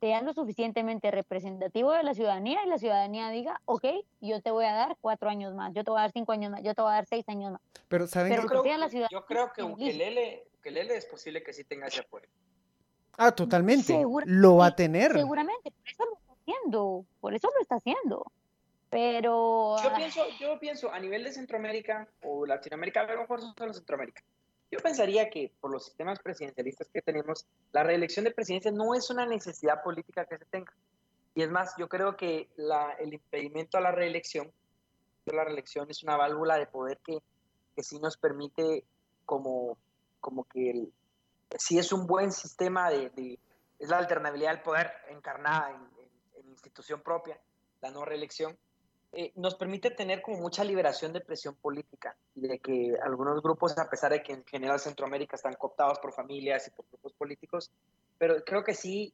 [0.00, 3.84] sea lo suficientemente representativo de la ciudadanía y la ciudadanía diga, ok,
[4.22, 6.50] yo te voy a dar cuatro años más, yo te voy a dar cinco años
[6.50, 7.60] más, yo te voy a dar seis años más.
[7.88, 9.62] Pero ¿saben Pero que creo sea la que- ciudad- yo creo que.
[9.62, 12.26] Ukelele, Ukelele es posible que sí tenga ese apoyo.
[13.18, 14.02] Ah, totalmente.
[14.24, 15.12] Lo va a tener.
[15.12, 18.24] Seguramente, por eso lo está haciendo, por eso lo está haciendo.
[18.90, 23.40] Pero Yo ah, pienso, yo pienso a nivel de Centroamérica o Latinoamérica, a lo mejor
[23.40, 24.22] solo Centroamérica.
[24.70, 29.08] Yo pensaría que por los sistemas presidencialistas que tenemos, la reelección de presidencia no es
[29.10, 30.72] una necesidad política que se tenga.
[31.34, 34.52] Y es más, yo creo que la- el impedimento a la reelección,
[35.26, 37.18] la reelección es una válvula de poder que,
[37.76, 38.84] que sí nos permite
[39.24, 39.78] como,
[40.20, 40.92] como que el,
[41.58, 43.38] sí es un buen sistema de, de-
[43.78, 46.10] es la alternabilidad al poder encarnada en, en-
[46.44, 47.40] en institución propia,
[47.80, 48.58] la no reelección
[49.12, 53.76] eh, nos permite tener como mucha liberación de presión política y de que algunos grupos,
[53.78, 57.70] a pesar de que en general Centroamérica están cooptados por familias y por grupos políticos,
[58.18, 59.12] pero creo que sí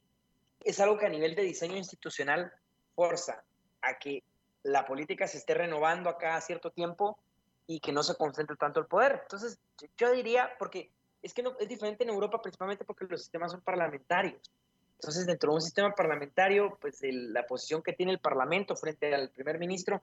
[0.65, 2.53] es algo que a nivel de diseño institucional
[2.95, 3.45] forza
[3.83, 4.23] a que
[4.63, 7.19] la política se esté renovando a cada cierto tiempo
[7.67, 9.21] y que no se concentre tanto el poder.
[9.23, 9.59] Entonces,
[9.97, 10.91] yo- diría, porque
[11.23, 14.53] es que no, es diferente en Europa principalmente porque los sistemas son parlamentarios.
[14.99, 19.15] Entonces, dentro de un sistema parlamentario, pues el- la posición que tiene el Parlamento frente
[19.15, 20.01] al primer ministro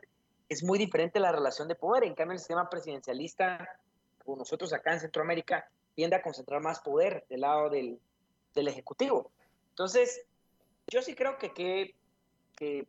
[0.49, 2.03] es muy diferente la relación de poder.
[2.03, 3.79] En cambio, el sistema presidencialista,
[4.23, 7.99] como nosotros acá en Centroamérica, tiende a concentrar más poder del lado del,
[8.53, 9.32] del Ejecutivo.
[9.69, 10.21] Entonces,
[10.88, 11.95] yo sí creo que, que,
[12.56, 12.88] que,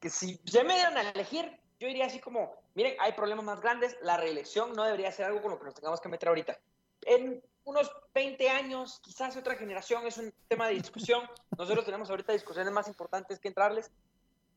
[0.00, 3.60] que si se me dieran a elegir, yo diría así como, miren, hay problemas más
[3.60, 6.58] grandes, la reelección no debería ser algo con lo que nos tengamos que meter ahorita.
[7.02, 11.22] En unos 20 años, quizás otra generación, es un tema de discusión.
[11.56, 13.90] Nosotros tenemos ahorita discusiones más importantes que entrarles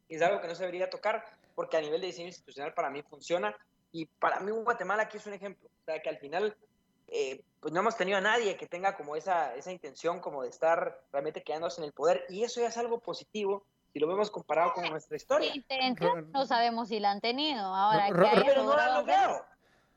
[0.10, 3.02] es algo que no se debería tocar porque a nivel de diseño institucional para mí
[3.04, 3.56] funciona
[3.92, 5.70] y para mí Guatemala aquí es un ejemplo.
[5.82, 6.56] O sea, que al final
[7.08, 10.50] eh, pues no hemos tenido a nadie que tenga como esa, esa intención como de
[10.50, 13.64] estar realmente quedándose en el poder y eso ya es algo positivo
[13.94, 15.56] si lo vemos comparado con nuestra historia.
[15.56, 17.62] intención no sabemos si la han tenido.
[17.62, 19.46] Ahora, hayan pero no lo han logrado.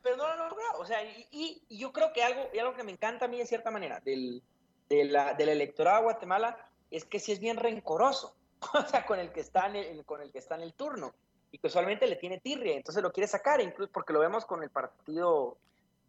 [0.02, 0.78] Pero no lo han logrado.
[0.80, 3.28] O sea, y, y- y yo creo que algo, y algo que me encanta a
[3.28, 4.42] mí de cierta manera del,
[4.88, 6.56] de la- del electorado de Guatemala
[6.90, 8.34] es que sí es bien rencoroso.
[8.74, 11.14] O sea, con el que está en el, con el que está en el turno.
[11.50, 14.62] Y que usualmente le tiene tirria, entonces lo quiere sacar, incluso porque lo vemos con
[14.62, 15.56] el partido,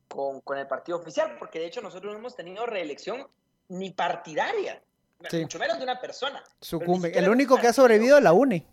[0.09, 3.25] con, con el partido oficial, porque de hecho nosotros no hemos tenido reelección
[3.69, 4.81] ni partidaria,
[5.29, 5.41] Sí.
[5.41, 6.43] mucho menos de una persona.
[6.61, 7.17] Sucumbe.
[7.17, 8.65] El único que ha sobrevivido es la UNE.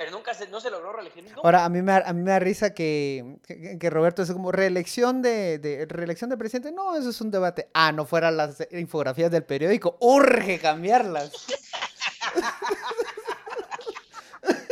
[0.00, 1.42] Pero nunca se, no se logró reelegir nunca.
[1.44, 4.32] Ahora, a mí me da, a mí me da risa que, que, que Roberto es
[4.32, 6.72] como reelección de, de reelección de presidente.
[6.72, 7.68] No, eso es un debate.
[7.74, 9.98] Ah, no fueran las infografías del periódico.
[10.00, 11.32] Urge cambiarlas.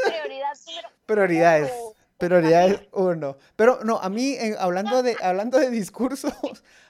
[0.07, 0.55] prioridad
[1.05, 1.73] Prioridades.
[2.17, 3.37] Prioridades uno.
[3.55, 6.33] Pero no, a mí, eh, hablando de, hablando de discursos,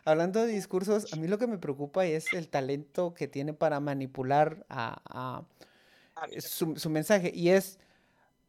[0.04, 3.80] hablando de discursos, a mí lo que me preocupa es el talento que tiene para
[3.80, 5.42] manipular a, a-
[6.20, 7.30] Ah, su, su mensaje.
[7.32, 7.78] Y es,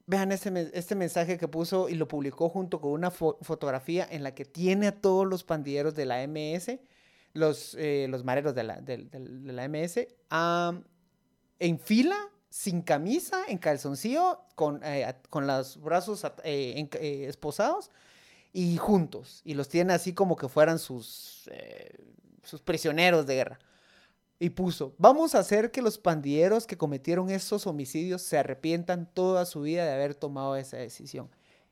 [0.10, 4.24] vean este, este mensaje que puso y lo publicó junto con una fo- fotografía en
[4.24, 6.80] la que tiene a todos los pandilleros de la MS,
[7.34, 9.08] los, eh, los mareros de la, de
[9.54, 10.08] la MS,
[11.60, 12.17] en fila,
[12.50, 16.89] sin camisa, en calzoncillo, con, eh, con los brazos eh,
[17.28, 17.91] esposados
[18.52, 19.41] y juntos.
[19.45, 21.48] Y los tiene así como que fueran sus,
[22.41, 23.60] sus prisioneros de guerra.
[24.41, 29.45] Y puso, vamos a hacer que los pandilleros que cometieron estos homicidios se arrepientan toda
[29.45, 31.30] su vida de haber tomado esa decisión.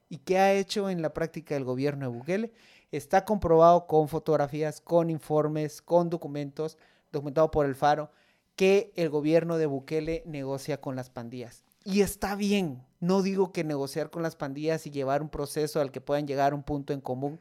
[0.09, 2.51] ¿Y qué ha hecho en la práctica el gobierno de Bukele?
[2.91, 6.77] Está comprobado con fotografías, con informes, con documentos,
[7.13, 8.11] documentado por el Faro,
[8.57, 11.63] que el gobierno de Bukele negocia con las pandillas.
[11.85, 15.91] Y está bien, no digo que negociar con las pandillas y llevar un proceso al
[15.91, 17.39] que puedan llegar a un punto en común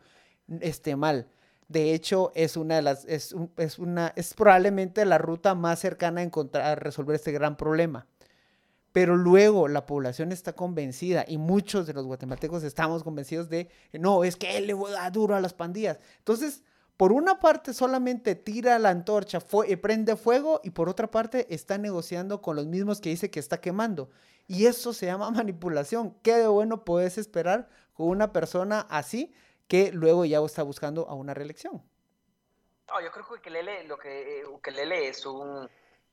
[0.61, 1.27] esté mal.
[1.69, 6.21] De hecho, es una de las, es, es una, es probablemente la ruta más cercana
[6.21, 8.07] a encontrar, resolver este gran problema.
[8.93, 14.25] Pero luego la población está convencida y muchos de los guatemaltecos estamos convencidos de, no,
[14.25, 15.99] es que él le da duro a las pandillas.
[16.19, 16.63] Entonces,
[16.97, 21.47] por una parte solamente tira la antorcha, fue, eh, prende fuego y por otra parte
[21.55, 24.09] está negociando con los mismos que dice que está quemando.
[24.47, 26.14] Y eso se llama manipulación.
[26.23, 29.35] ¿Qué de bueno puedes esperar con una persona así
[29.69, 31.83] que luego ya está buscando a una reelección?
[32.89, 35.69] No, yo creo que Ukelele, lo que eh, Ukelele es un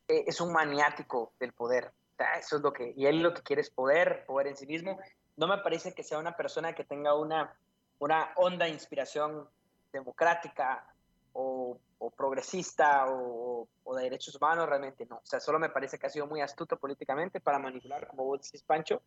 [0.07, 1.91] eh, es un maniático del poder.
[2.39, 4.99] Eso es lo que y él lo que quiere es poder, poder en sí mismo.
[5.35, 7.55] No me parece que sea una persona que tenga una
[7.99, 9.47] una honda inspiración
[9.91, 10.85] democrática
[11.33, 15.17] o, o progresista o, o de derechos humanos, realmente no.
[15.17, 18.41] O sea, solo me parece que ha sido muy astuto políticamente para manipular, como vos
[18.41, 19.01] decís, Pancho.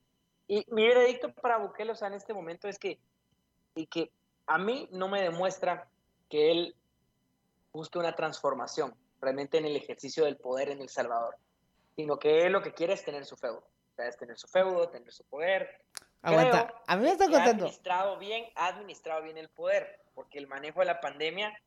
[0.48, 2.98] Y mi veredicto para Bukele, o sea, en este momento es que,
[3.74, 4.10] y que
[4.46, 5.88] a mí no me demuestra
[6.28, 6.76] que él
[7.72, 11.36] busque una transformación realmente en el ejercicio del poder en El Salvador,
[11.94, 13.58] sino que él lo que quiere es tener su feudo.
[13.58, 15.80] O sea, es tener su feudo, tener su poder.
[16.22, 17.64] Aguanta, Creo a mí me está que ha contando.
[17.64, 21.58] administrado bien, ha administrado bien el poder, porque el manejo de la pandemia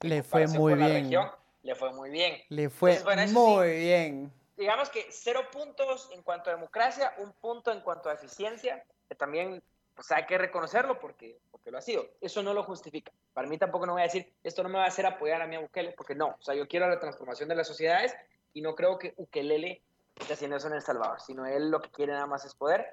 [0.00, 1.04] Le fue muy bien.
[1.04, 1.30] región,
[1.62, 2.40] le fue muy bien.
[2.48, 3.76] Le fue Entonces, bueno, muy sí.
[3.78, 4.32] bien.
[4.56, 9.14] digamos que cero puntos en cuanto a democracia, un punto en cuanto a eficiencia, que
[9.14, 9.62] también
[9.94, 12.06] pues, hay que reconocerlo porque, porque lo ha sido.
[12.20, 13.12] Eso no lo justifica.
[13.32, 15.46] Para mí tampoco no voy a decir, esto no me va a hacer apoyar a
[15.46, 16.36] mi Bukele, porque no.
[16.38, 18.14] O sea, yo quiero la transformación de las sociedades
[18.52, 19.82] y no creo que Ukelele
[20.16, 22.86] esté haciendo eso en El Salvador, sino él lo que quiere nada más es poder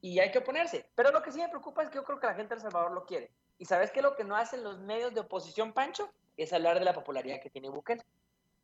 [0.00, 0.86] y hay que oponerse.
[0.94, 2.60] Pero lo que sí me preocupa es que yo creo que la gente de El
[2.60, 3.30] Salvador lo quiere.
[3.58, 4.02] ¿Y sabes qué?
[4.02, 7.48] Lo que no hacen los medios de oposición, Pancho, es hablar de la popularidad que
[7.48, 8.02] tiene Bukele.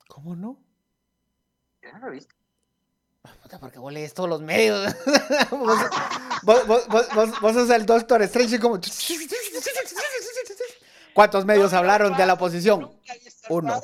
[0.08, 0.58] ¿Cómo no?
[1.82, 2.12] Ya no lo
[3.60, 4.94] porque vos lees todos los medios.
[5.50, 5.78] vos,
[6.42, 8.80] vos, vos, vos, sos el Doctor Strange y como...
[11.12, 12.84] ¿Cuántos medios hablaron de la oposición?
[13.08, 13.80] A Uno.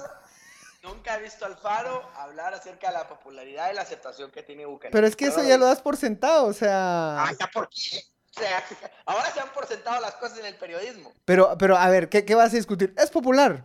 [0.83, 4.65] Nunca he visto a Alfaro hablar acerca de la popularidad y la aceptación que tiene
[4.65, 4.93] Bukele.
[4.93, 7.25] Pero es que eso ya lo das por sentado, o sea...
[7.25, 8.05] Ah, ¿ya por qué?
[8.37, 8.63] O sea,
[9.07, 11.13] ahora se han por sentado las cosas en el periodismo.
[11.25, 12.95] Pero, pero a ver, ¿qué, qué vas a discutir?
[12.97, 13.65] Es popular.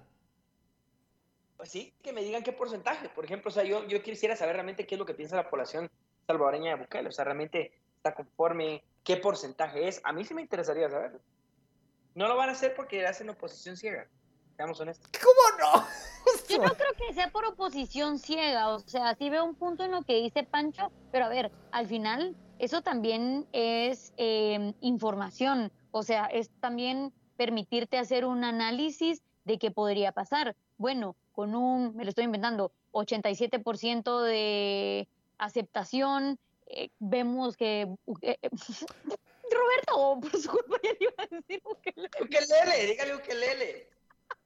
[1.62, 3.08] Pues sí, que me digan qué porcentaje.
[3.10, 5.48] Por ejemplo, o sea, yo, yo quisiera saber realmente qué es lo que piensa la
[5.48, 5.92] población
[6.26, 7.10] salvadoreña de Bukele.
[7.10, 10.02] O sea, realmente está conforme, qué porcentaje es.
[10.04, 11.20] A mí sí me interesaría saberlo.
[12.16, 14.08] No lo van a hacer porque hacen oposición ciega.
[14.58, 15.08] Seamos honestos.
[15.22, 15.86] ¿Cómo no?
[16.50, 19.92] Yo no creo que sea por oposición ciega, o sea, sí veo un punto en
[19.92, 26.02] lo que dice Pancho, pero a ver, al final eso también es eh, información, o
[26.02, 30.56] sea, es también permitirte hacer un análisis de qué podría pasar.
[30.78, 35.08] Bueno, con un, me lo estoy inventando, 87% de
[35.38, 37.88] aceptación, eh, vemos que...
[38.22, 38.50] eh, eh,
[39.52, 42.10] Roberto, por su culpa ya le iba a decir Bukele.
[42.22, 43.90] Ukelele, dígale Ukelele.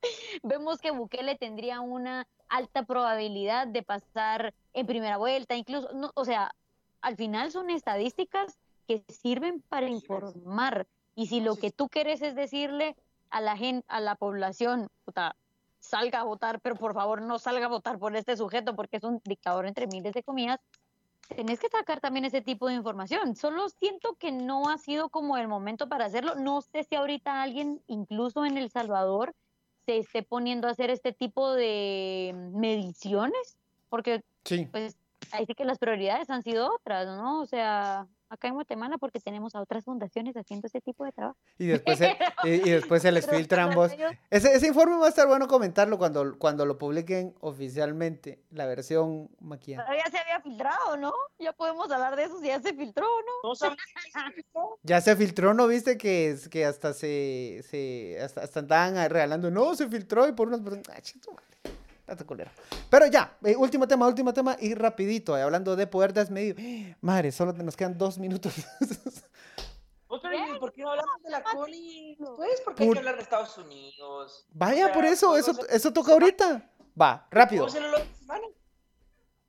[0.44, 6.26] vemos que Bukele tendría una alta probabilidad de pasar en primera vuelta, incluso, no, o
[6.26, 6.56] sea,
[7.02, 8.58] al final son estadísticas
[8.88, 10.88] que sirven para informar.
[11.16, 12.96] Y si lo que tú quieres es decirle
[13.30, 15.36] a la gente, a la población, puta,
[15.86, 19.04] salga a votar, pero por favor no salga a votar por este sujeto porque es
[19.04, 20.60] un dictador entre miles de comillas,
[21.28, 23.36] tenés que sacar también ese tipo de información.
[23.36, 26.36] Solo siento que no ha sido como el momento para hacerlo.
[26.36, 29.34] No sé si ahorita alguien, incluso en El Salvador,
[29.86, 33.58] se esté poniendo a hacer este tipo de mediciones,
[33.90, 34.66] porque Sí.
[34.66, 34.98] pues
[35.32, 37.42] ahí sí que las prioridades han sido otras, ¿no?
[37.42, 41.38] O sea, acá en Guatemala porque tenemos a otras fundaciones haciendo ese tipo de trabajo.
[41.58, 45.06] Y después se, y, y después se les Pero filtran medios- Ese, ese informe va
[45.06, 49.88] a estar bueno comentarlo cuando, cuando lo publiquen oficialmente, la versión maquillada.
[49.96, 51.14] Ya se había filtrado, ¿no?
[51.40, 53.50] Ya podemos hablar de eso si ya se filtró, ¿no?
[53.50, 54.80] No sabía que se filtró.
[54.84, 55.98] Ya se filtró, ¿no viste?
[55.98, 60.48] Que, es- que hasta se, se hasta, hasta andaban regalando, no, se filtró y por
[60.48, 61.00] unas personas, ah,
[62.26, 62.52] culero.
[62.90, 66.56] Pero ya, eh, último tema, último tema y rapidito, eh, hablando de poder desmedido.
[67.02, 68.54] Madre, solo nos quedan dos minutos.
[70.08, 72.16] Otra vez, ¿por qué no hablamos de la Coli?
[72.38, 74.46] Pues porque hay Por- que hablar de Estados Unidos.
[74.52, 76.72] Vaya, O sea, por eso, eso, hacer- eso toca ahorita.
[77.00, 77.68] Va, rápido.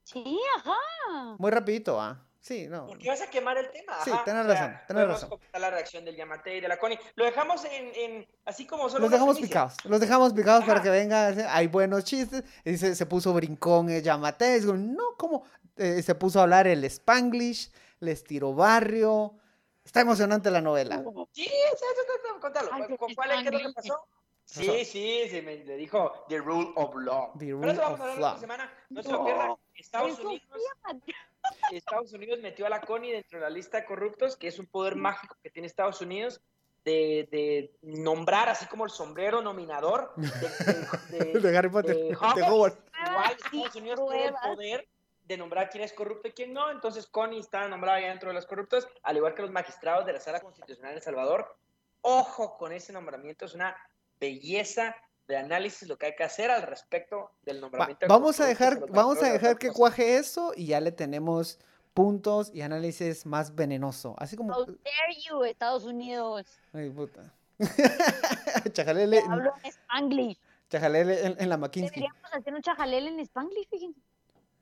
[0.02, 1.36] Sí, ajá.
[1.38, 2.24] muy rapidito, ah.
[2.46, 2.86] Sí, no.
[2.86, 3.94] ¿Por qué vas a quemar el tema?
[4.04, 5.28] Sí, tenés o sea, razón, tenés podemos razón.
[5.30, 6.96] comentar la reacción del Yamate y de la Coni.
[7.16, 9.64] Lo dejamos en, en así como solo Los dejamos primicia.
[9.66, 10.82] picados, los dejamos picados para Ajá.
[10.84, 15.44] que venga, hay buenos chistes, y se, se puso brincón el Yamate, digo, no, ¿cómo?
[15.76, 19.34] Eh, se puso a hablar el Spanglish, les tiró barrio,
[19.84, 21.02] está emocionante la novela.
[21.32, 22.70] Sí, eso, eso, eso, contalo.
[22.70, 23.38] ¿Con- ¿Con qué cuál es?
[23.42, 24.06] ¿Qué es lo que pasó?
[24.44, 27.32] Sí, sí, sí, me le dijo The Rule of Law.
[27.36, 28.72] The Pero rule eso vamos of a hablar la semana.
[28.90, 29.54] No se lo pierdan.
[29.74, 30.42] Estados Unidos,
[31.72, 34.66] Estados Unidos metió a la CONI dentro de la lista de corruptos, que es un
[34.66, 36.40] poder mágico que tiene Estados Unidos
[36.84, 40.28] de, de nombrar, así como el sombrero nominador de,
[41.18, 42.78] de- de- De Harry Potter, Hogwarts.
[43.08, 44.88] Igual Estados Unidos tiene el poder
[45.24, 46.70] de nombrar quién es corrupto y quién no.
[46.70, 50.12] Entonces Connie está nombrada ya dentro de los corruptos, al igual que los magistrados de
[50.12, 51.56] la Sala Constitucional de El Salvador.
[52.02, 53.76] Ojo con ese nombramiento, es una
[54.20, 54.94] belleza
[55.28, 58.06] de análisis lo que hay que hacer al respecto del Va, nombramiento.
[58.06, 61.58] de vamos a dejar, de vamos a dejar que cuaje eso y ya le tenemos
[61.94, 64.14] puntos y análisis más venenoso.
[64.18, 64.54] Así como.
[64.54, 66.46] How dare you, Estados Unidos.
[66.72, 67.32] Ay, puta.
[68.72, 70.38] chajalele, Te hablo en Spanglish.
[70.70, 71.90] chajalele en, en la McKinsey.
[72.00, 74.00] Deberíamos hacer un chajalele en Spanglish, fíjense.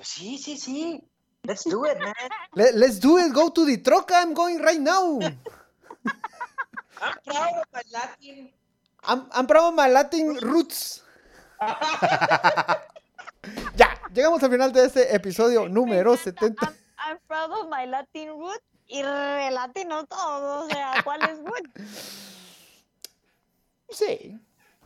[0.01, 1.03] Sí, sí, sí.
[1.43, 2.15] Let's do it, man.
[2.55, 5.19] Le- let's do it, go to the troca, I'm going right now.
[5.21, 8.51] I'm proud of my Latin.
[9.07, 11.02] I'm, I'm proud of my Latin roots.
[13.76, 16.66] ya, llegamos al final de este episodio número 70.
[16.66, 21.38] I'm, I'm proud of my Latin root y re latino todo, o sea, ¿cuál es
[21.38, 21.68] root?
[23.90, 24.38] Sí.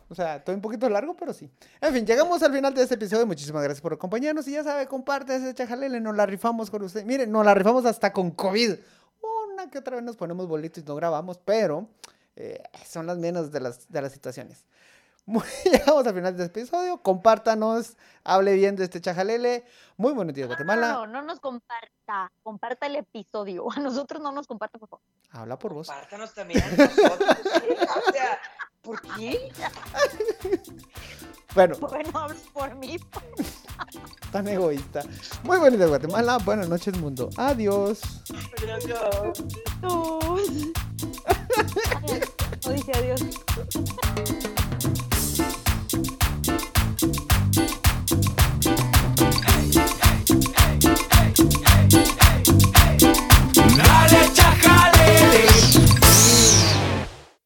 [0.09, 1.51] O sea, estoy un poquito largo, pero sí.
[1.79, 3.27] En fin, llegamos al final de este episodio.
[3.27, 4.47] Muchísimas gracias por acompañarnos.
[4.47, 5.99] Y ya sabe, comparte ese chajalele.
[5.99, 7.05] Nos la rifamos con usted.
[7.05, 8.73] Miren, nos la rifamos hasta con COVID.
[9.53, 11.87] Una que otra vez nos ponemos bolitos y no grabamos, pero
[12.39, 14.65] eh, son las menos de las, de las situaciones.
[15.25, 16.97] Muy- llegamos al final de este episodio.
[17.03, 19.63] Compártanos, hable bien de este chajalele.
[19.97, 20.93] Muy buen día, No, Guatemala.
[20.93, 22.31] no, no, no nos comparta.
[22.41, 23.67] Comparta el episodio.
[23.75, 25.05] A nosotros no nos comparta, por favor.
[25.31, 25.87] Habla por vos.
[25.87, 27.19] Compártanos también a nosotros.
[28.09, 28.39] O sea,
[28.81, 29.51] ¿por qué?
[31.53, 32.97] Bueno, Bueno, hablo por mí.
[34.31, 35.03] tan egoísta.
[35.43, 36.37] Muy buen día, Guatemala.
[36.39, 37.29] Buenas noches, mundo.
[37.37, 38.01] Adiós.
[38.67, 39.33] Adiós.
[42.65, 44.58] No adiós.